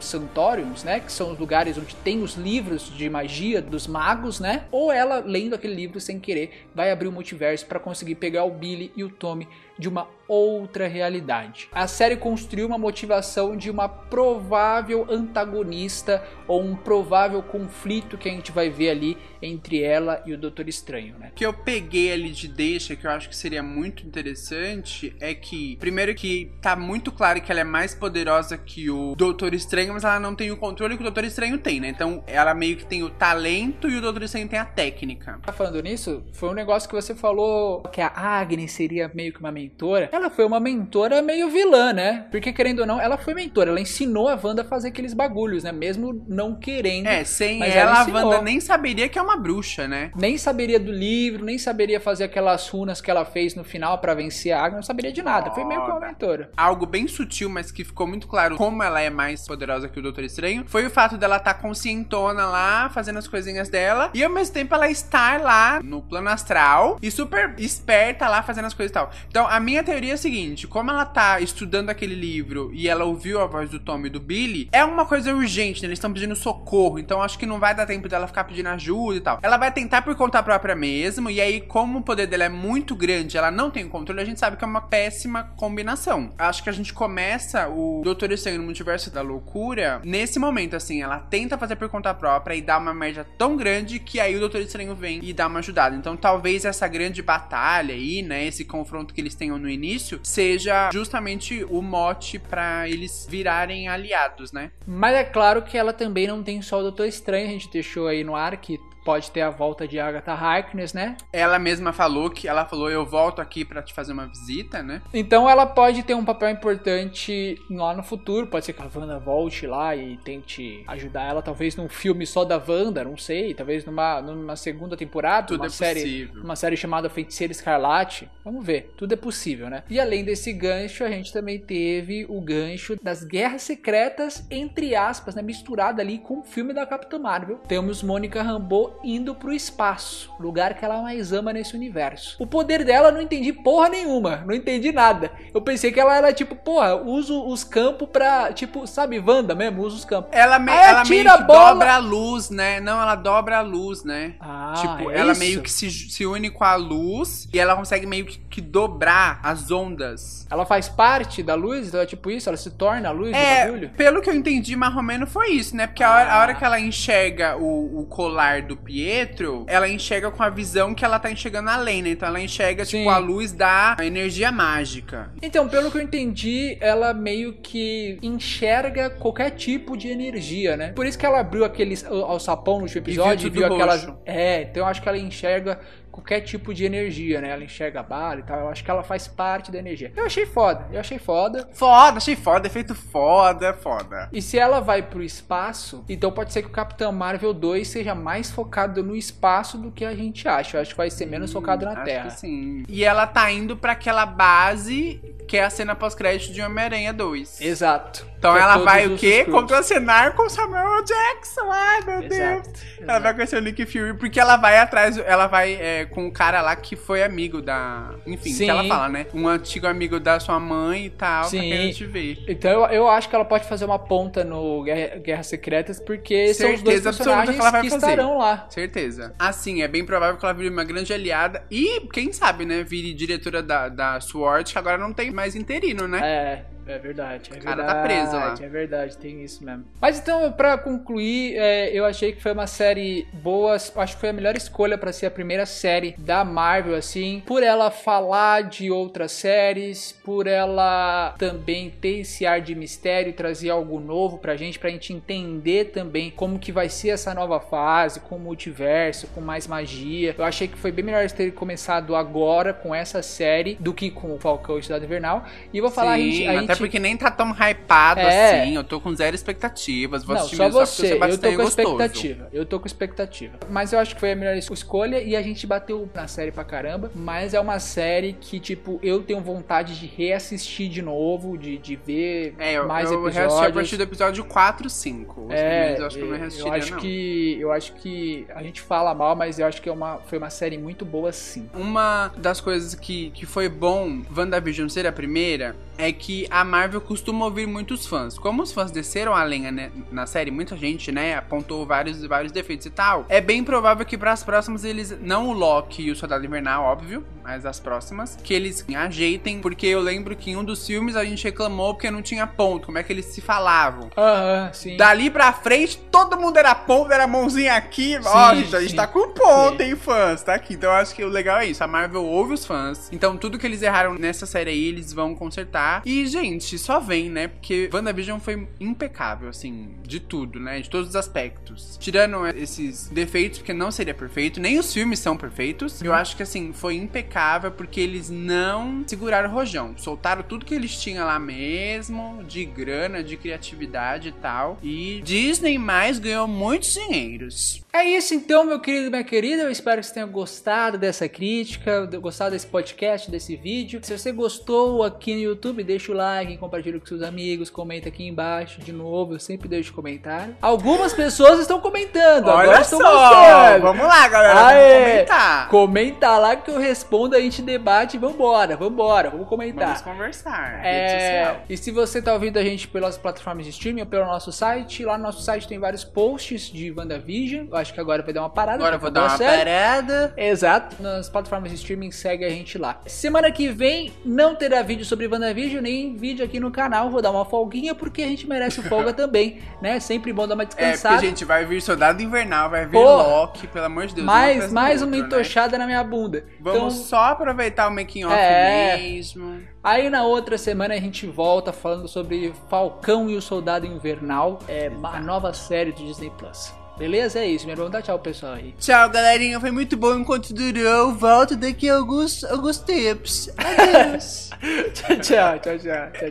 Santoriums, 0.00 0.84
né, 0.84 1.00
que 1.00 1.12
são 1.12 1.32
os 1.32 1.38
lugares 1.38 1.76
onde 1.76 1.94
tem 1.96 2.22
os 2.22 2.34
livros 2.34 2.90
de 2.96 3.08
magia 3.08 3.60
dos 3.60 3.86
magos, 3.86 4.40
né? 4.40 4.64
Ou 4.70 4.90
ela 4.92 5.22
lendo 5.24 5.54
aquele 5.54 5.74
livro 5.74 6.00
sem 6.00 6.18
querer 6.18 6.66
vai 6.74 6.90
abrir 6.90 7.08
o 7.08 7.12
multiverso 7.12 7.66
para 7.66 7.78
conseguir 7.78 8.14
pegar 8.14 8.44
o 8.44 8.50
Billy 8.50 8.92
e 8.96 9.04
o 9.04 9.10
Tommy 9.10 9.48
de 9.78 9.88
uma 9.88 10.08
outra 10.30 10.86
realidade. 10.86 11.68
A 11.72 11.88
série 11.88 12.16
construiu 12.16 12.68
uma 12.68 12.78
motivação 12.78 13.56
de 13.56 13.68
uma 13.68 13.88
provável 13.88 15.04
antagonista 15.10 16.22
ou 16.46 16.62
um 16.62 16.76
provável 16.76 17.42
conflito 17.42 18.16
que 18.16 18.28
a 18.28 18.32
gente 18.32 18.52
vai 18.52 18.70
ver 18.70 18.90
ali 18.90 19.18
entre 19.42 19.82
ela 19.82 20.22
e 20.24 20.32
o 20.32 20.38
Doutor 20.38 20.68
Estranho, 20.68 21.16
né? 21.18 21.30
O 21.32 21.34
que 21.34 21.44
eu 21.44 21.52
peguei 21.52 22.12
ali 22.12 22.30
de 22.30 22.46
deixa, 22.46 22.94
que 22.94 23.06
eu 23.06 23.10
acho 23.10 23.28
que 23.28 23.36
seria 23.36 23.62
muito 23.62 24.06
interessante, 24.06 25.16
é 25.18 25.34
que, 25.34 25.76
primeiro 25.76 26.14
que 26.14 26.52
tá 26.62 26.76
muito 26.76 27.10
claro 27.10 27.40
que 27.40 27.50
ela 27.50 27.62
é 27.62 27.64
mais 27.64 27.92
poderosa 27.92 28.56
que 28.56 28.88
o 28.88 29.16
Doutor 29.16 29.52
Estranho, 29.52 29.94
mas 29.94 30.04
ela 30.04 30.20
não 30.20 30.36
tem 30.36 30.52
o 30.52 30.56
controle 30.56 30.94
que 30.94 31.00
o 31.00 31.04
Doutor 31.04 31.24
Estranho 31.24 31.58
tem, 31.58 31.80
né? 31.80 31.88
Então 31.88 32.22
ela 32.26 32.54
meio 32.54 32.76
que 32.76 32.86
tem 32.86 33.02
o 33.02 33.10
talento 33.10 33.88
e 33.88 33.96
o 33.96 34.00
Doutor 34.00 34.22
Estranho 34.22 34.48
tem 34.48 34.58
a 34.58 34.64
técnica. 34.64 35.40
Tá 35.44 35.52
falando 35.52 35.82
nisso? 35.82 36.22
Foi 36.32 36.48
um 36.48 36.54
negócio 36.54 36.88
que 36.88 36.94
você 36.94 37.14
falou 37.14 37.82
que 37.82 38.00
a 38.00 38.12
Agnes 38.14 38.70
seria 38.72 39.10
meio 39.12 39.32
que 39.32 39.40
uma 39.40 39.50
mentora. 39.50 40.08
Ela 40.20 40.28
foi 40.28 40.44
uma 40.44 40.60
mentora 40.60 41.22
meio 41.22 41.48
vilã, 41.48 41.94
né? 41.94 42.26
Porque 42.30 42.52
querendo 42.52 42.80
ou 42.80 42.86
não, 42.86 43.00
ela 43.00 43.16
foi 43.16 43.32
mentora. 43.32 43.70
Ela 43.70 43.80
ensinou 43.80 44.28
a 44.28 44.38
Wanda 44.42 44.60
a 44.60 44.64
fazer 44.66 44.88
aqueles 44.88 45.14
bagulhos, 45.14 45.64
né? 45.64 45.72
Mesmo 45.72 46.24
não 46.28 46.54
querendo. 46.54 47.06
É, 47.06 47.24
sem 47.24 47.58
Mas 47.58 47.74
ela, 47.74 47.90
ela 47.92 48.00
a. 48.02 48.24
Wanda 48.24 48.42
nem 48.42 48.60
saberia 48.60 49.08
que 49.08 49.18
é 49.18 49.22
uma 49.22 49.36
bruxa, 49.36 49.88
né? 49.88 50.10
Nem 50.14 50.36
saberia 50.36 50.78
do 50.78 50.92
livro, 50.92 51.42
nem 51.42 51.56
saberia 51.56 51.98
fazer 51.98 52.24
aquelas 52.24 52.68
runas 52.68 53.00
que 53.00 53.10
ela 53.10 53.24
fez 53.24 53.54
no 53.54 53.64
final 53.64 53.96
pra 53.96 54.12
vencer 54.12 54.52
a 54.52 54.60
Agnes, 54.60 54.74
não 54.74 54.82
saberia 54.82 55.10
de 55.10 55.22
nada. 55.22 55.50
Foi 55.52 55.64
meio 55.64 55.80
com 55.86 55.92
a 55.92 56.00
mentora. 56.00 56.50
Algo 56.54 56.84
bem 56.84 57.08
sutil, 57.08 57.48
mas 57.48 57.72
que 57.72 57.82
ficou 57.82 58.06
muito 58.06 58.28
claro 58.28 58.56
como 58.56 58.82
ela 58.82 59.00
é 59.00 59.08
mais 59.08 59.46
poderosa 59.46 59.88
que 59.88 59.98
o 59.98 60.02
Doutor 60.02 60.24
Estranho, 60.24 60.64
foi 60.66 60.86
o 60.86 60.90
fato 60.90 61.16
dela 61.16 61.36
estar 61.36 61.54
tá 61.54 61.60
conscientona 61.60 62.44
lá, 62.44 62.90
fazendo 62.90 63.18
as 63.18 63.26
coisinhas 63.26 63.70
dela, 63.70 64.10
e 64.12 64.22
ao 64.22 64.30
mesmo 64.30 64.52
tempo 64.52 64.74
ela 64.74 64.90
estar 64.90 65.40
lá 65.40 65.80
no 65.82 66.02
plano 66.02 66.28
astral 66.28 66.98
e 67.00 67.10
super 67.10 67.54
esperta 67.56 68.28
lá 68.28 68.42
fazendo 68.42 68.66
as 68.66 68.74
coisas 68.74 68.90
e 68.90 68.94
tal. 68.94 69.10
Então, 69.28 69.46
a 69.46 69.58
minha 69.58 69.82
teoria 69.82 70.09
é 70.10 70.14
a 70.14 70.18
seguinte: 70.18 70.66
como 70.66 70.90
ela 70.90 71.04
tá 71.04 71.40
estudando 71.40 71.90
aquele 71.90 72.14
livro 72.14 72.70
e 72.72 72.88
ela 72.88 73.04
ouviu 73.04 73.40
a 73.40 73.46
voz 73.46 73.70
do 73.70 73.78
Tom 73.78 74.04
e 74.06 74.10
do 74.10 74.20
Billy, 74.20 74.68
é 74.72 74.84
uma 74.84 75.04
coisa 75.04 75.34
urgente, 75.34 75.82
né? 75.82 75.88
Eles 75.88 75.98
estão 75.98 76.12
pedindo 76.12 76.36
socorro, 76.36 76.98
então 76.98 77.22
acho 77.22 77.38
que 77.38 77.46
não 77.46 77.58
vai 77.58 77.74
dar 77.74 77.86
tempo 77.86 78.08
dela 78.08 78.26
ficar 78.26 78.44
pedindo 78.44 78.68
ajuda 78.68 79.16
e 79.16 79.20
tal. 79.20 79.38
Ela 79.42 79.56
vai 79.56 79.72
tentar 79.72 80.02
por 80.02 80.14
conta 80.14 80.42
própria 80.42 80.74
mesmo, 80.74 81.30
e 81.30 81.40
aí, 81.40 81.60
como 81.60 81.98
o 81.98 82.02
poder 82.02 82.26
dela 82.26 82.44
é 82.44 82.48
muito 82.48 82.94
grande, 82.94 83.36
ela 83.36 83.50
não 83.50 83.70
tem 83.70 83.88
controle, 83.88 84.20
a 84.20 84.24
gente 84.24 84.40
sabe 84.40 84.56
que 84.56 84.64
é 84.64 84.66
uma 84.66 84.80
péssima 84.80 85.44
combinação. 85.56 86.30
Acho 86.38 86.62
que 86.62 86.68
a 86.68 86.72
gente 86.72 86.92
começa 86.92 87.68
o 87.68 88.02
Doutor 88.02 88.32
Estranho 88.32 88.58
no 88.58 88.64
Multiverso 88.64 89.10
da 89.10 89.22
Loucura 89.22 90.00
nesse 90.04 90.38
momento, 90.38 90.76
assim, 90.76 91.02
ela 91.02 91.18
tenta 91.18 91.58
fazer 91.58 91.76
por 91.76 91.88
conta 91.88 92.12
própria 92.14 92.54
e 92.54 92.62
dá 92.62 92.78
uma 92.78 92.94
merda 92.94 93.26
tão 93.36 93.56
grande 93.56 93.98
que 93.98 94.20
aí 94.20 94.36
o 94.36 94.40
Doutor 94.40 94.60
Estranho 94.60 94.94
vem 94.94 95.20
e 95.22 95.32
dá 95.32 95.46
uma 95.46 95.58
ajudada. 95.58 95.96
Então, 95.96 96.16
talvez 96.16 96.64
essa 96.64 96.86
grande 96.88 97.22
batalha 97.22 97.94
aí, 97.94 98.22
né, 98.22 98.46
esse 98.46 98.64
confronto 98.64 99.12
que 99.12 99.20
eles 99.20 99.34
tenham 99.34 99.58
no 99.58 99.68
início, 99.68 99.99
seja 100.22 100.90
justamente 100.92 101.64
o 101.68 101.82
mote 101.82 102.38
para 102.38 102.88
eles 102.88 103.26
virarem 103.28 103.88
aliados, 103.88 104.52
né? 104.52 104.70
Mas 104.86 105.14
é 105.14 105.24
claro 105.24 105.62
que 105.62 105.76
ela 105.76 105.92
também 105.92 106.26
não 106.26 106.42
tem 106.42 106.62
só 106.62 106.78
o 106.78 106.82
Doutor 106.82 107.06
Estranho, 107.06 107.46
a 107.46 107.50
gente 107.50 107.70
deixou 107.70 108.08
aí 108.08 108.24
no 108.24 108.34
ar 108.34 108.56
que 108.56 108.78
pode 109.04 109.30
ter 109.30 109.40
a 109.40 109.50
volta 109.50 109.86
de 109.86 109.98
Agatha 109.98 110.32
Harkness, 110.32 110.92
né? 110.92 111.16
Ela 111.32 111.58
mesma 111.58 111.92
falou 111.92 112.30
que 112.30 112.48
ela 112.48 112.64
falou 112.64 112.90
eu 112.90 113.04
volto 113.04 113.40
aqui 113.40 113.64
para 113.64 113.82
te 113.82 113.92
fazer 113.92 114.12
uma 114.12 114.26
visita, 114.26 114.82
né? 114.82 115.02
Então 115.12 115.48
ela 115.48 115.66
pode 115.66 116.02
ter 116.02 116.14
um 116.14 116.24
papel 116.24 116.50
importante 116.50 117.58
lá 117.70 117.94
no 117.94 118.02
futuro. 118.02 118.46
Pode 118.46 118.64
ser 118.64 118.72
que 118.72 118.82
a 118.82 118.90
Wanda 118.94 119.18
volte 119.18 119.66
lá 119.66 119.94
e 119.96 120.16
tente 120.18 120.84
ajudar 120.86 121.24
ela, 121.24 121.42
talvez 121.42 121.76
num 121.76 121.88
filme 121.88 122.26
só 122.26 122.44
da 122.44 122.56
Wanda, 122.56 123.04
não 123.04 123.16
sei, 123.16 123.54
talvez 123.54 123.84
numa, 123.84 124.20
numa 124.20 124.56
segunda 124.56 124.96
temporada, 124.96 125.48
Tudo 125.48 125.60
uma 125.60 125.66
é 125.66 125.70
série, 125.70 126.00
possível. 126.00 126.42
uma 126.42 126.56
série 126.56 126.76
chamada 126.76 127.08
Feiticeira 127.08 127.52
Escarlate. 127.52 128.28
Vamos 128.44 128.64
ver, 128.64 128.92
tudo 128.96 129.12
é 129.12 129.16
possível, 129.16 129.68
né? 129.70 129.82
E 129.88 129.98
além 130.00 130.24
desse 130.24 130.52
gancho, 130.52 131.04
a 131.04 131.10
gente 131.10 131.32
também 131.32 131.58
teve 131.58 132.26
o 132.28 132.40
gancho 132.40 132.96
das 133.02 133.24
Guerras 133.24 133.62
Secretas 133.62 134.46
entre 134.50 134.94
aspas, 134.94 135.34
né, 135.34 135.42
misturado 135.42 136.00
ali 136.00 136.18
com 136.18 136.40
o 136.40 136.42
filme 136.42 136.72
da 136.72 136.86
Capitã 136.86 137.18
Marvel. 137.18 137.58
Temos 137.68 138.02
Mônica 138.02 138.42
Rambeau 138.42 138.89
indo 139.04 139.34
pro 139.34 139.52
espaço, 139.52 140.30
lugar 140.38 140.74
que 140.74 140.84
ela 140.84 141.00
mais 141.02 141.32
ama 141.32 141.52
nesse 141.52 141.74
universo. 141.76 142.36
O 142.38 142.46
poder 142.46 142.84
dela 142.84 143.10
não 143.10 143.20
entendi 143.20 143.52
porra 143.52 143.88
nenhuma, 143.88 144.42
não 144.46 144.54
entendi 144.54 144.92
nada. 144.92 145.30
Eu 145.52 145.60
pensei 145.60 145.90
que 145.92 146.00
ela 146.00 146.16
era 146.16 146.32
tipo, 146.32 146.54
porra, 146.54 146.94
uso 146.96 147.46
os 147.46 147.64
campos 147.64 148.08
pra, 148.08 148.52
tipo, 148.52 148.86
sabe, 148.86 149.18
Wanda 149.18 149.54
mesmo, 149.54 149.82
usa 149.82 149.96
os 149.96 150.04
campos. 150.04 150.30
Ela, 150.32 150.58
me, 150.58 150.70
Aí 150.70 150.78
ela 150.78 150.92
meio 151.04 151.04
tira 151.04 151.36
que 151.36 151.42
a 151.42 151.46
bola- 151.46 151.70
dobra 151.72 151.94
a 151.94 151.98
luz, 151.98 152.50
né? 152.50 152.80
Não, 152.80 153.00
ela 153.00 153.14
dobra 153.14 153.58
a 153.58 153.62
luz, 153.62 154.04
né? 154.04 154.34
Ah, 154.40 154.74
tipo, 154.76 155.10
é 155.10 155.18
ela 155.18 155.32
isso? 155.32 155.40
meio 155.40 155.62
que 155.62 155.70
se, 155.70 155.90
se 155.90 156.26
une 156.26 156.50
com 156.50 156.64
a 156.64 156.74
luz 156.74 157.48
e 157.52 157.58
ela 157.58 157.76
consegue 157.76 158.06
meio 158.06 158.24
que, 158.26 158.38
que 158.38 158.60
dobrar 158.60 159.40
as 159.42 159.70
ondas. 159.70 160.46
Ela 160.50 160.64
faz 160.66 160.88
parte 160.88 161.42
da 161.42 161.54
luz, 161.54 161.88
então 161.88 162.00
é 162.00 162.06
tipo 162.06 162.30
isso, 162.30 162.48
ela 162.48 162.56
se 162.56 162.70
torna 162.70 163.08
a 163.08 163.12
luz 163.12 163.30
do 163.30 163.36
É, 163.36 163.64
bagulho. 163.66 163.90
pelo 163.90 164.20
que 164.22 164.30
eu 164.30 164.34
entendi, 164.34 164.74
mais 164.76 164.94
ou 164.96 165.02
menos 165.02 165.30
foi 165.32 165.50
isso, 165.50 165.76
né? 165.76 165.86
Porque 165.86 166.02
a 166.02 166.10
hora, 166.10 166.30
a 166.30 166.34
Ah. 166.34 166.40
hora 166.40 166.54
que 166.54 166.64
ela 166.64 166.80
enxerga 166.80 167.56
o, 167.56 168.00
o 168.00 168.06
colar 168.06 168.62
do 168.62 168.76
Pietro, 168.84 169.64
ela 169.68 169.88
enxerga 169.88 170.30
com 170.30 170.42
a 170.42 170.50
visão 170.50 170.94
que 170.94 171.04
ela 171.04 171.18
tá 171.18 171.30
enxergando 171.30 171.70
além, 171.70 172.02
né? 172.02 172.10
Então 172.10 172.28
ela 172.28 172.40
enxerga, 172.40 172.84
Sim. 172.84 172.98
tipo, 172.98 173.10
a 173.10 173.18
luz 173.18 173.52
da 173.52 173.96
energia 174.00 174.50
mágica. 174.50 175.30
Então, 175.42 175.68
pelo 175.68 175.90
que 175.90 175.98
eu 175.98 176.02
entendi, 176.02 176.76
ela 176.80 177.14
meio 177.14 177.54
que 177.54 178.18
enxerga 178.22 179.10
qualquer 179.10 179.50
tipo 179.50 179.96
de 179.96 180.08
energia, 180.08 180.76
né? 180.76 180.92
Por 180.92 181.06
isso 181.06 181.18
que 181.18 181.26
ela 181.26 181.40
abriu 181.40 181.64
aquele 181.64 181.94
alçapão 182.06 182.78
no 182.78 182.82
último 182.82 183.04
viu 183.04 183.14
episódio 183.14 183.46
e 183.46 183.50
viu, 183.50 183.66
aquelas. 183.66 184.04
roxo. 184.04 184.18
É, 184.24 184.62
então 184.62 184.82
eu 184.82 184.86
acho 184.86 185.00
que 185.00 185.08
ela 185.08 185.18
enxerga 185.18 185.80
qualquer 186.20 186.40
tipo 186.42 186.72
de 186.74 186.84
energia, 186.84 187.40
né? 187.40 187.50
Ela 187.50 187.64
enxerga 187.64 188.02
bala 188.02 188.40
e 188.40 188.42
tal. 188.42 188.60
Eu 188.60 188.68
acho 188.68 188.84
que 188.84 188.90
ela 188.90 189.02
faz 189.02 189.26
parte 189.26 189.72
da 189.72 189.78
energia. 189.78 190.12
Eu 190.14 190.26
achei 190.26 190.46
foda, 190.46 190.86
eu 190.92 191.00
achei 191.00 191.18
foda. 191.18 191.68
Foda, 191.72 192.18
achei 192.18 192.36
foda, 192.36 192.66
efeito 192.66 192.94
foda, 192.94 193.72
foda. 193.74 194.28
E 194.32 194.42
se 194.42 194.58
ela 194.58 194.80
vai 194.80 195.02
pro 195.02 195.22
espaço, 195.22 196.04
então 196.08 196.30
pode 196.30 196.52
ser 196.52 196.62
que 196.62 196.68
o 196.68 196.72
Capitão 196.72 197.10
Marvel 197.10 197.52
2 197.54 197.88
seja 197.88 198.14
mais 198.14 198.50
focado 198.50 199.02
no 199.02 199.16
espaço 199.16 199.78
do 199.78 199.90
que 199.90 200.04
a 200.04 200.14
gente 200.14 200.46
acha. 200.46 200.76
Eu 200.76 200.82
acho 200.82 200.90
que 200.90 200.96
vai 200.96 201.10
ser 201.10 201.26
menos 201.26 201.52
focado 201.52 201.84
na 201.84 201.92
Acho 201.92 202.04
Terra. 202.04 202.24
que 202.30 202.38
sim. 202.38 202.84
E 202.88 203.04
ela 203.04 203.26
tá 203.26 203.50
indo 203.50 203.76
pra 203.76 203.92
aquela 203.92 204.26
base 204.26 205.20
que 205.48 205.56
é 205.56 205.64
a 205.64 205.70
cena 205.70 205.96
pós-crédito 205.96 206.52
de 206.52 206.62
Homem-Aranha 206.62 207.12
2. 207.12 207.60
Exato. 207.60 208.24
Então 208.38 208.56
é 208.56 208.60
ela 208.60 208.78
vai 208.78 209.06
o 209.06 209.16
quê? 209.16 209.44
Contracenar 209.44 210.34
com 210.34 210.48
Samuel 210.48 211.04
Jackson. 211.04 211.70
Ai, 211.70 212.00
meu 212.02 212.20
Deus. 212.20 212.32
Exato. 212.32 212.80
Ela 213.02 213.18
vai 213.18 213.34
conhecer 213.34 213.56
o 213.56 213.60
Nick 213.60 213.84
Fury, 213.84 214.14
porque 214.14 214.38
ela 214.38 214.56
vai 214.56 214.78
atrás, 214.78 215.18
ela 215.18 215.46
vai 215.46 215.74
é, 215.74 216.04
com 216.10 216.26
o 216.26 216.32
cara 216.32 216.60
lá 216.60 216.76
que 216.76 216.96
foi 216.96 217.22
amigo 217.22 217.60
da. 217.62 218.14
Enfim, 218.26 218.50
Sim. 218.50 218.64
que 218.64 218.70
ela 218.70 218.84
fala, 218.84 219.08
né? 219.08 219.26
Um 219.32 219.48
antigo 219.48 219.86
amigo 219.86 220.20
da 220.20 220.38
sua 220.40 220.58
mãe 220.60 221.06
e 221.06 221.10
tal, 221.10 221.44
Sim. 221.44 221.58
tá 221.58 221.62
querendo 221.64 221.94
te 221.94 222.04
ver. 222.06 222.44
Então 222.48 222.70
eu, 222.70 222.86
eu 222.86 223.08
acho 223.08 223.28
que 223.28 223.34
ela 223.34 223.44
pode 223.44 223.66
fazer 223.66 223.84
uma 223.84 223.98
ponta 223.98 224.44
no 224.44 224.82
Guerra, 224.82 225.16
Guerras 225.18 225.46
Secretas, 225.46 226.00
porque 226.00 226.52
são 226.54 226.74
os 226.74 226.82
dois 226.82 227.02
Certeza 227.02 227.16
personagens 227.16 227.56
que 227.56 227.60
ela 227.60 227.70
vai 227.70 227.82
que 227.82 227.90
fazer. 227.90 228.06
estarão 228.06 228.38
lá. 228.38 228.66
Certeza. 228.68 229.34
Assim, 229.38 229.82
é 229.82 229.88
bem 229.88 230.04
provável 230.04 230.36
que 230.36 230.44
ela 230.44 230.54
vire 230.54 230.68
uma 230.68 230.84
grande 230.84 231.12
aliada 231.12 231.64
e, 231.70 232.00
quem 232.12 232.32
sabe, 232.32 232.64
né, 232.64 232.82
vire 232.82 233.12
diretora 233.14 233.62
da, 233.62 233.88
da 233.88 234.20
SWORD, 234.20 234.72
que 234.72 234.78
agora 234.78 234.98
não 234.98 235.12
tem 235.12 235.30
mais 235.30 235.54
interino, 235.54 236.06
né? 236.08 236.20
É, 236.22 236.64
é 236.90 236.98
verdade. 236.98 237.50
É 237.52 237.58
O 237.58 237.62
cara 237.62 237.76
verdade, 237.76 237.98
tá 237.98 238.02
preso 238.02 238.32
lá. 238.36 238.54
É 238.60 238.68
verdade, 238.68 239.16
tem 239.16 239.42
isso 239.42 239.64
mesmo. 239.64 239.84
Mas 240.00 240.18
então, 240.18 240.50
pra 240.52 240.76
concluir, 240.78 241.56
é, 241.56 241.90
eu 241.92 242.04
achei 242.04 242.32
que 242.32 242.42
foi 242.42 242.52
uma 242.52 242.66
série 242.66 243.26
boa. 243.32 243.74
Acho 243.74 244.14
que 244.14 244.20
foi 244.20 244.28
a 244.28 244.32
melhor 244.32 244.56
escolha 244.56 244.98
pra 244.98 245.12
ser 245.12 245.26
a 245.26 245.30
primeira 245.30 245.64
série 245.66 246.14
da 246.18 246.44
Marvel, 246.44 246.94
assim. 246.94 247.42
Por 247.46 247.62
ela 247.62 247.90
falar 247.90 248.62
de 248.64 248.90
outras 248.90 249.32
séries, 249.32 250.12
por 250.24 250.46
ela 250.46 251.34
também 251.38 251.90
ter 251.90 252.20
esse 252.20 252.44
ar 252.46 252.60
de 252.60 252.74
mistério, 252.74 253.32
trazer 253.32 253.70
algo 253.70 253.98
novo 254.00 254.38
pra 254.38 254.56
gente, 254.56 254.78
pra 254.78 254.90
gente 254.90 255.12
entender 255.12 255.86
também 255.86 256.30
como 256.30 256.58
que 256.58 256.72
vai 256.72 256.88
ser 256.88 257.10
essa 257.10 257.32
nova 257.34 257.60
fase, 257.60 258.20
com 258.20 258.36
o 258.36 258.40
multiverso, 258.40 259.26
com 259.28 259.40
mais 259.40 259.66
magia. 259.66 260.34
Eu 260.36 260.44
achei 260.44 260.68
que 260.68 260.76
foi 260.76 260.90
bem 260.92 261.04
melhor 261.04 261.28
terem 261.30 261.52
começado 261.52 262.16
agora 262.16 262.72
com 262.72 262.94
essa 262.94 263.22
série 263.22 263.76
do 263.78 263.92
que 263.94 264.10
com 264.10 264.34
o 264.34 264.38
Falcão 264.38 264.78
e 264.78 264.82
Cidade 264.82 265.04
Invernal. 265.04 265.44
E 265.72 265.80
vou 265.80 265.90
falar, 265.90 266.14
a 266.14 266.16
Sim, 266.16 266.32
gente, 266.32 266.48
a 266.48 266.52
gente- 266.54 266.66
porque 266.80 266.98
nem 266.98 267.16
tá 267.16 267.30
tão 267.30 267.52
hypado 267.52 268.20
É. 268.20 268.62
assim. 268.62 268.74
Eu 268.74 268.82
tô 268.84 269.00
com 269.00 269.14
zero 269.14 269.34
expectativas. 269.36 270.24
Vou 270.24 270.34
Não, 270.34 270.40
assistir 270.42 270.56
só 270.56 270.64
mesmo 270.64 270.80
você. 270.80 271.12
o 271.14 271.24
Eu 271.24 271.38
tô 271.38 271.50
com 271.50 271.56
gostoso. 271.56 271.68
expectativa. 272.02 272.48
Eu 272.52 272.66
tô 272.66 272.80
com 272.80 272.86
expectativa. 272.86 273.58
Mas 273.70 273.92
eu 273.92 273.98
acho 273.98 274.14
que 274.14 274.20
foi 274.20 274.32
a 274.32 274.36
melhor 274.36 274.56
es- 274.56 274.68
escolha 274.70 275.22
e 275.22 275.36
a 275.36 275.42
gente 275.42 275.66
bateu 275.66 276.08
na 276.14 276.26
série 276.26 276.50
pra 276.50 276.64
caramba. 276.64 277.10
Mas 277.14 277.54
é 277.54 277.60
uma 277.60 277.78
série 277.78 278.32
que, 278.32 278.58
tipo, 278.58 278.98
eu 279.02 279.22
tenho 279.22 279.40
vontade 279.40 279.98
de 279.98 280.06
reassistir 280.06 280.88
de 280.88 281.02
novo, 281.02 281.56
de, 281.58 281.78
de 281.78 281.96
ver 281.96 282.54
É, 282.58 282.74
eu, 282.74 282.86
mais 282.88 283.06
eu 283.10 283.14
episódios. 283.26 283.36
reassisti 283.36 283.66
a 283.66 283.72
partir 283.72 283.96
do 283.96 284.02
episódio 284.02 284.44
4, 284.44 284.88
5. 284.90 285.46
Os 285.46 285.52
É, 285.52 285.96
eu 285.98 286.06
acho 286.06 286.16
que 286.16 286.22
eu 286.22 286.26
não 286.28 286.34
eu 286.34 286.40
reassistiria, 286.40 286.78
acho 286.78 286.92
não. 286.92 286.98
que 287.00 287.56
eu 287.60 287.72
acho 287.72 287.92
que 287.94 288.46
a 288.54 288.62
gente 288.62 288.80
fala 288.80 289.14
mal, 289.14 289.36
mas 289.36 289.58
eu 289.58 289.66
acho 289.66 289.80
que 289.82 289.88
é 289.88 289.92
uma, 289.92 290.18
foi 290.26 290.38
uma 290.38 290.50
série 290.50 290.78
muito 290.78 291.04
boa 291.04 291.32
sim. 291.32 291.68
Uma 291.74 292.32
das 292.36 292.60
coisas 292.60 292.94
que, 292.94 293.30
que 293.30 293.44
foi 293.46 293.68
bom 293.68 294.22
WandaVision 294.36 294.88
ser 294.88 295.06
a 295.06 295.12
primeira 295.12 295.76
é 295.98 296.10
que 296.12 296.46
a 296.50 296.64
Marvel 296.70 297.00
costuma 297.00 297.44
ouvir 297.44 297.66
muitos 297.66 298.06
fãs. 298.06 298.38
Como 298.38 298.62
os 298.62 298.72
fãs 298.72 298.90
desceram 298.90 299.34
a 299.34 299.42
lenha 299.42 299.72
né, 299.72 299.90
na 300.10 300.26
série, 300.26 300.50
muita 300.50 300.76
gente, 300.76 301.10
né, 301.10 301.34
apontou 301.36 301.84
vários, 301.84 302.24
vários 302.24 302.52
defeitos 302.52 302.86
e 302.86 302.90
tal. 302.90 303.26
É 303.28 303.40
bem 303.40 303.64
provável 303.64 304.06
que 304.06 304.16
para 304.16 304.32
as 304.32 304.44
próximas 304.44 304.84
eles, 304.84 305.18
não 305.20 305.48
o 305.48 305.52
Loki 305.52 306.02
e 306.02 306.10
o 306.10 306.16
Soldado 306.16 306.44
Invernal, 306.46 306.84
óbvio, 306.84 307.24
mas 307.42 307.66
as 307.66 307.80
próximas, 307.80 308.36
que 308.42 308.54
eles 308.54 308.84
ajeitem, 308.94 309.60
porque 309.60 309.86
eu 309.86 310.00
lembro 310.00 310.36
que 310.36 310.50
em 310.50 310.56
um 310.56 310.64
dos 310.64 310.86
filmes 310.86 311.16
a 311.16 311.24
gente 311.24 311.42
reclamou 311.42 311.94
porque 311.94 312.10
não 312.10 312.22
tinha 312.22 312.46
ponto, 312.46 312.86
como 312.86 312.98
é 312.98 313.02
que 313.02 313.12
eles 313.12 313.26
se 313.26 313.40
falavam. 313.40 314.10
Aham, 314.16 314.70
sim. 314.72 314.96
Dali 314.96 315.30
pra 315.30 315.52
frente, 315.52 315.98
todo 316.10 316.38
mundo 316.38 316.56
era 316.56 316.74
ponto, 316.74 317.12
era 317.12 317.26
mãozinha 317.26 317.74
aqui. 317.74 318.18
Ó, 318.24 318.50
Sim, 318.50 318.60
gente, 318.62 318.76
a 318.76 318.80
gente 318.80 318.94
tá 318.94 319.06
com 319.06 319.32
ponto, 319.32 319.82
Sim. 319.82 319.90
hein, 319.90 319.96
fãs? 319.96 320.42
Tá 320.42 320.54
aqui. 320.54 320.74
Então 320.74 320.90
eu 320.90 320.96
acho 320.96 321.14
que 321.14 321.24
o 321.24 321.28
legal 321.28 321.58
é 321.58 321.66
isso. 321.66 321.82
A 321.82 321.86
Marvel 321.86 322.24
ouve 322.24 322.54
os 322.54 322.64
fãs. 322.64 323.08
Então 323.12 323.36
tudo 323.36 323.58
que 323.58 323.66
eles 323.66 323.82
erraram 323.82 324.14
nessa 324.14 324.46
série 324.46 324.70
aí, 324.70 324.88
eles 324.88 325.12
vão 325.12 325.34
consertar. 325.34 326.02
E, 326.04 326.26
gente, 326.26 326.59
só 326.60 327.00
vem, 327.00 327.28
né? 327.28 327.48
Porque 327.48 327.88
WandaVision 327.92 328.38
foi 328.38 328.68
impecável, 328.78 329.48
assim, 329.48 329.94
de 330.02 330.20
tudo, 330.20 330.58
né? 330.58 330.80
De 330.80 330.90
todos 330.90 331.10
os 331.10 331.16
aspectos. 331.16 331.96
Tirando 331.98 332.46
esses 332.48 333.08
defeitos, 333.08 333.58
porque 333.58 333.72
não 333.72 333.90
seria 333.90 334.14
perfeito. 334.14 334.60
Nem 334.60 334.78
os 334.78 334.92
filmes 334.92 335.18
são 335.18 335.36
perfeitos. 335.36 336.02
Eu 336.02 336.12
acho 336.12 336.36
que 336.36 336.42
assim, 336.42 336.72
foi 336.72 336.96
impecável 336.96 337.70
porque 337.70 338.00
eles 338.00 338.30
não 338.30 339.04
seguraram 339.06 339.50
o 339.50 339.52
rojão. 339.52 339.94
Soltaram 339.96 340.42
tudo 340.42 340.64
que 340.64 340.74
eles 340.74 341.00
tinham 341.00 341.26
lá 341.26 341.38
mesmo, 341.38 342.42
de 342.46 342.64
grana, 342.64 343.22
de 343.22 343.36
criatividade 343.36 344.28
e 344.28 344.32
tal. 344.32 344.78
E 344.82 345.20
Disney 345.24 345.78
mais 345.78 346.18
ganhou 346.18 346.46
muitos 346.46 346.92
dinheiros. 346.94 347.82
É 347.92 348.04
isso 348.04 348.34
então, 348.34 348.64
meu 348.64 348.80
querido 348.80 349.06
e 349.06 349.10
minha 349.10 349.24
querida. 349.24 349.62
Eu 349.62 349.70
espero 349.70 350.00
que 350.00 350.06
você 350.06 350.14
tenha 350.14 350.26
gostado 350.26 350.96
dessa 350.96 351.28
crítica, 351.28 352.06
gostado 352.20 352.52
desse 352.52 352.66
podcast, 352.66 353.30
desse 353.30 353.56
vídeo. 353.56 354.00
Se 354.02 354.16
você 354.16 354.30
gostou 354.30 355.02
aqui 355.02 355.34
no 355.34 355.40
YouTube, 355.40 355.82
deixa 355.82 356.12
o 356.12 356.14
like, 356.14 356.39
compartilha 356.56 356.98
com 356.98 357.06
seus 357.06 357.22
amigos, 357.22 357.70
comenta 357.70 358.08
aqui 358.08 358.26
embaixo 358.26 358.80
de 358.80 358.92
novo. 358.92 359.34
Eu 359.34 359.40
sempre 359.40 359.68
deixo 359.68 359.92
comentário. 359.92 360.56
Algumas 360.60 361.12
pessoas 361.12 361.60
estão 361.60 361.80
comentando. 361.80 362.48
Olha 362.48 362.62
agora 362.62 362.80
estão 362.80 362.98
gostando. 362.98 363.82
Vamos 363.82 364.06
lá, 364.06 364.28
galera. 364.28 364.66
Aê! 364.66 364.90
Vamos 364.90 365.10
comentar. 365.10 365.68
Comenta 365.68 366.38
lá 366.38 366.56
que 366.56 366.70
eu 366.70 366.78
respondo, 366.78 367.36
a 367.36 367.40
gente 367.40 367.62
debate. 367.62 368.18
Vambora, 368.18 368.76
vambora, 368.76 369.30
vamos 369.30 369.48
comentar. 369.48 369.86
Vamos 369.88 370.02
conversar. 370.02 370.84
É, 370.84 371.56
e 371.68 371.76
se 371.76 371.90
você 371.90 372.20
tá 372.20 372.32
ouvindo 372.32 372.58
a 372.58 372.62
gente 372.62 372.88
pelas 372.88 373.16
plataformas 373.18 373.64
de 373.64 373.70
streaming 373.70 374.02
ou 374.02 374.06
pelo 374.06 374.26
nosso 374.26 374.52
site, 374.52 375.04
lá 375.04 375.16
no 375.16 375.24
nosso 375.24 375.42
site 375.42 375.66
tem 375.66 375.78
vários 375.78 376.04
posts 376.04 376.70
de 376.70 376.90
WandaVision. 376.90 377.66
Eu 377.70 377.76
acho 377.76 377.92
que 377.92 378.00
agora 378.00 378.22
vai 378.22 378.32
dar 378.32 378.42
uma 378.42 378.50
parada. 378.50 378.78
Agora 378.78 378.96
eu 378.96 379.00
vou 379.00 379.10
dar 379.10 379.22
uma 379.22 379.36
série. 379.36 379.58
parada. 379.58 380.34
Exato, 380.36 380.96
nas 381.02 381.28
plataformas 381.28 381.70
de 381.70 381.76
streaming 381.76 382.10
segue 382.10 382.44
a 382.44 382.50
gente 382.50 382.78
lá. 382.78 383.00
Semana 383.06 383.50
que 383.50 383.68
vem 383.68 384.12
não 384.24 384.54
terá 384.54 384.82
vídeo 384.82 385.04
sobre 385.04 385.26
WandaVision, 385.26 385.82
nem 385.82 386.16
vídeo 386.16 386.29
aqui 386.42 386.60
no 386.60 386.70
canal. 386.70 387.10
Vou 387.10 387.22
dar 387.22 387.30
uma 387.30 387.44
folguinha 387.44 387.94
porque 387.94 388.22
a 388.22 388.26
gente 388.26 388.46
merece 388.46 388.82
folga 388.82 389.12
também, 389.14 389.60
né? 389.80 389.98
Sempre 390.00 390.32
bom 390.32 390.46
dar 390.46 390.54
uma 390.54 390.62
É, 390.62 390.66
descansada. 390.66 391.14
porque, 391.16 391.28
gente, 391.28 391.44
vai 391.44 391.64
vir 391.64 391.80
Soldado 391.82 392.22
Invernal, 392.22 392.70
vai 392.70 392.84
vir 392.86 392.92
Porra. 392.92 393.22
Loki, 393.26 393.66
pelo 393.66 393.86
amor 393.86 394.06
de 394.06 394.14
Deus. 394.14 394.26
mais 394.26 394.72
mais 394.72 395.02
uma 395.02 395.10
né? 395.12 395.18
entochada 395.18 395.76
na 395.78 395.86
minha 395.86 396.04
bunda. 396.04 396.44
Vamos 396.60 396.94
então, 396.94 397.04
só 397.04 397.24
aproveitar 397.30 397.88
o 397.88 397.90
making 397.94 398.24
off 398.24 398.34
É. 398.34 398.96
mesmo. 398.98 399.60
Aí 399.82 400.10
na 400.10 400.24
outra 400.24 400.58
semana 400.58 400.94
a 400.94 400.98
gente 401.00 401.26
volta 401.26 401.72
falando 401.72 402.06
sobre 402.06 402.52
Falcão 402.68 403.30
e 403.30 403.36
o 403.36 403.40
Soldado 403.42 403.86
Invernal, 403.86 404.58
é 404.68 404.88
uma 404.90 405.18
nova 405.20 405.52
série 405.54 405.90
do 405.92 406.02
Disney 406.04 406.30
Plus. 406.36 406.72
Beleza? 407.00 407.40
É 407.40 407.46
isso. 407.46 407.64
meu 407.64 407.72
irmão. 407.72 407.88
dá 407.88 408.02
tchau 408.02 408.18
pessoal 408.18 408.52
aí. 408.52 408.74
Tchau, 408.78 409.08
galerinha. 409.08 409.58
Foi 409.58 409.70
muito 409.70 409.96
bom 409.96 410.16
enquanto 410.16 410.52
durou. 410.52 411.14
Volto 411.14 411.56
daqui 411.56 411.88
a 411.88 411.96
alguns, 411.96 412.44
alguns 412.44 412.76
tempos. 412.76 413.48
Adeus. 413.56 414.50
tchau, 414.92 415.16
tchau, 415.18 415.58
tchau, 415.58 415.78
tchau, 415.78 416.10
tchau, 416.12 416.30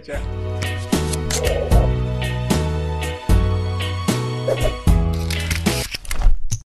tchau. 4.53 4.79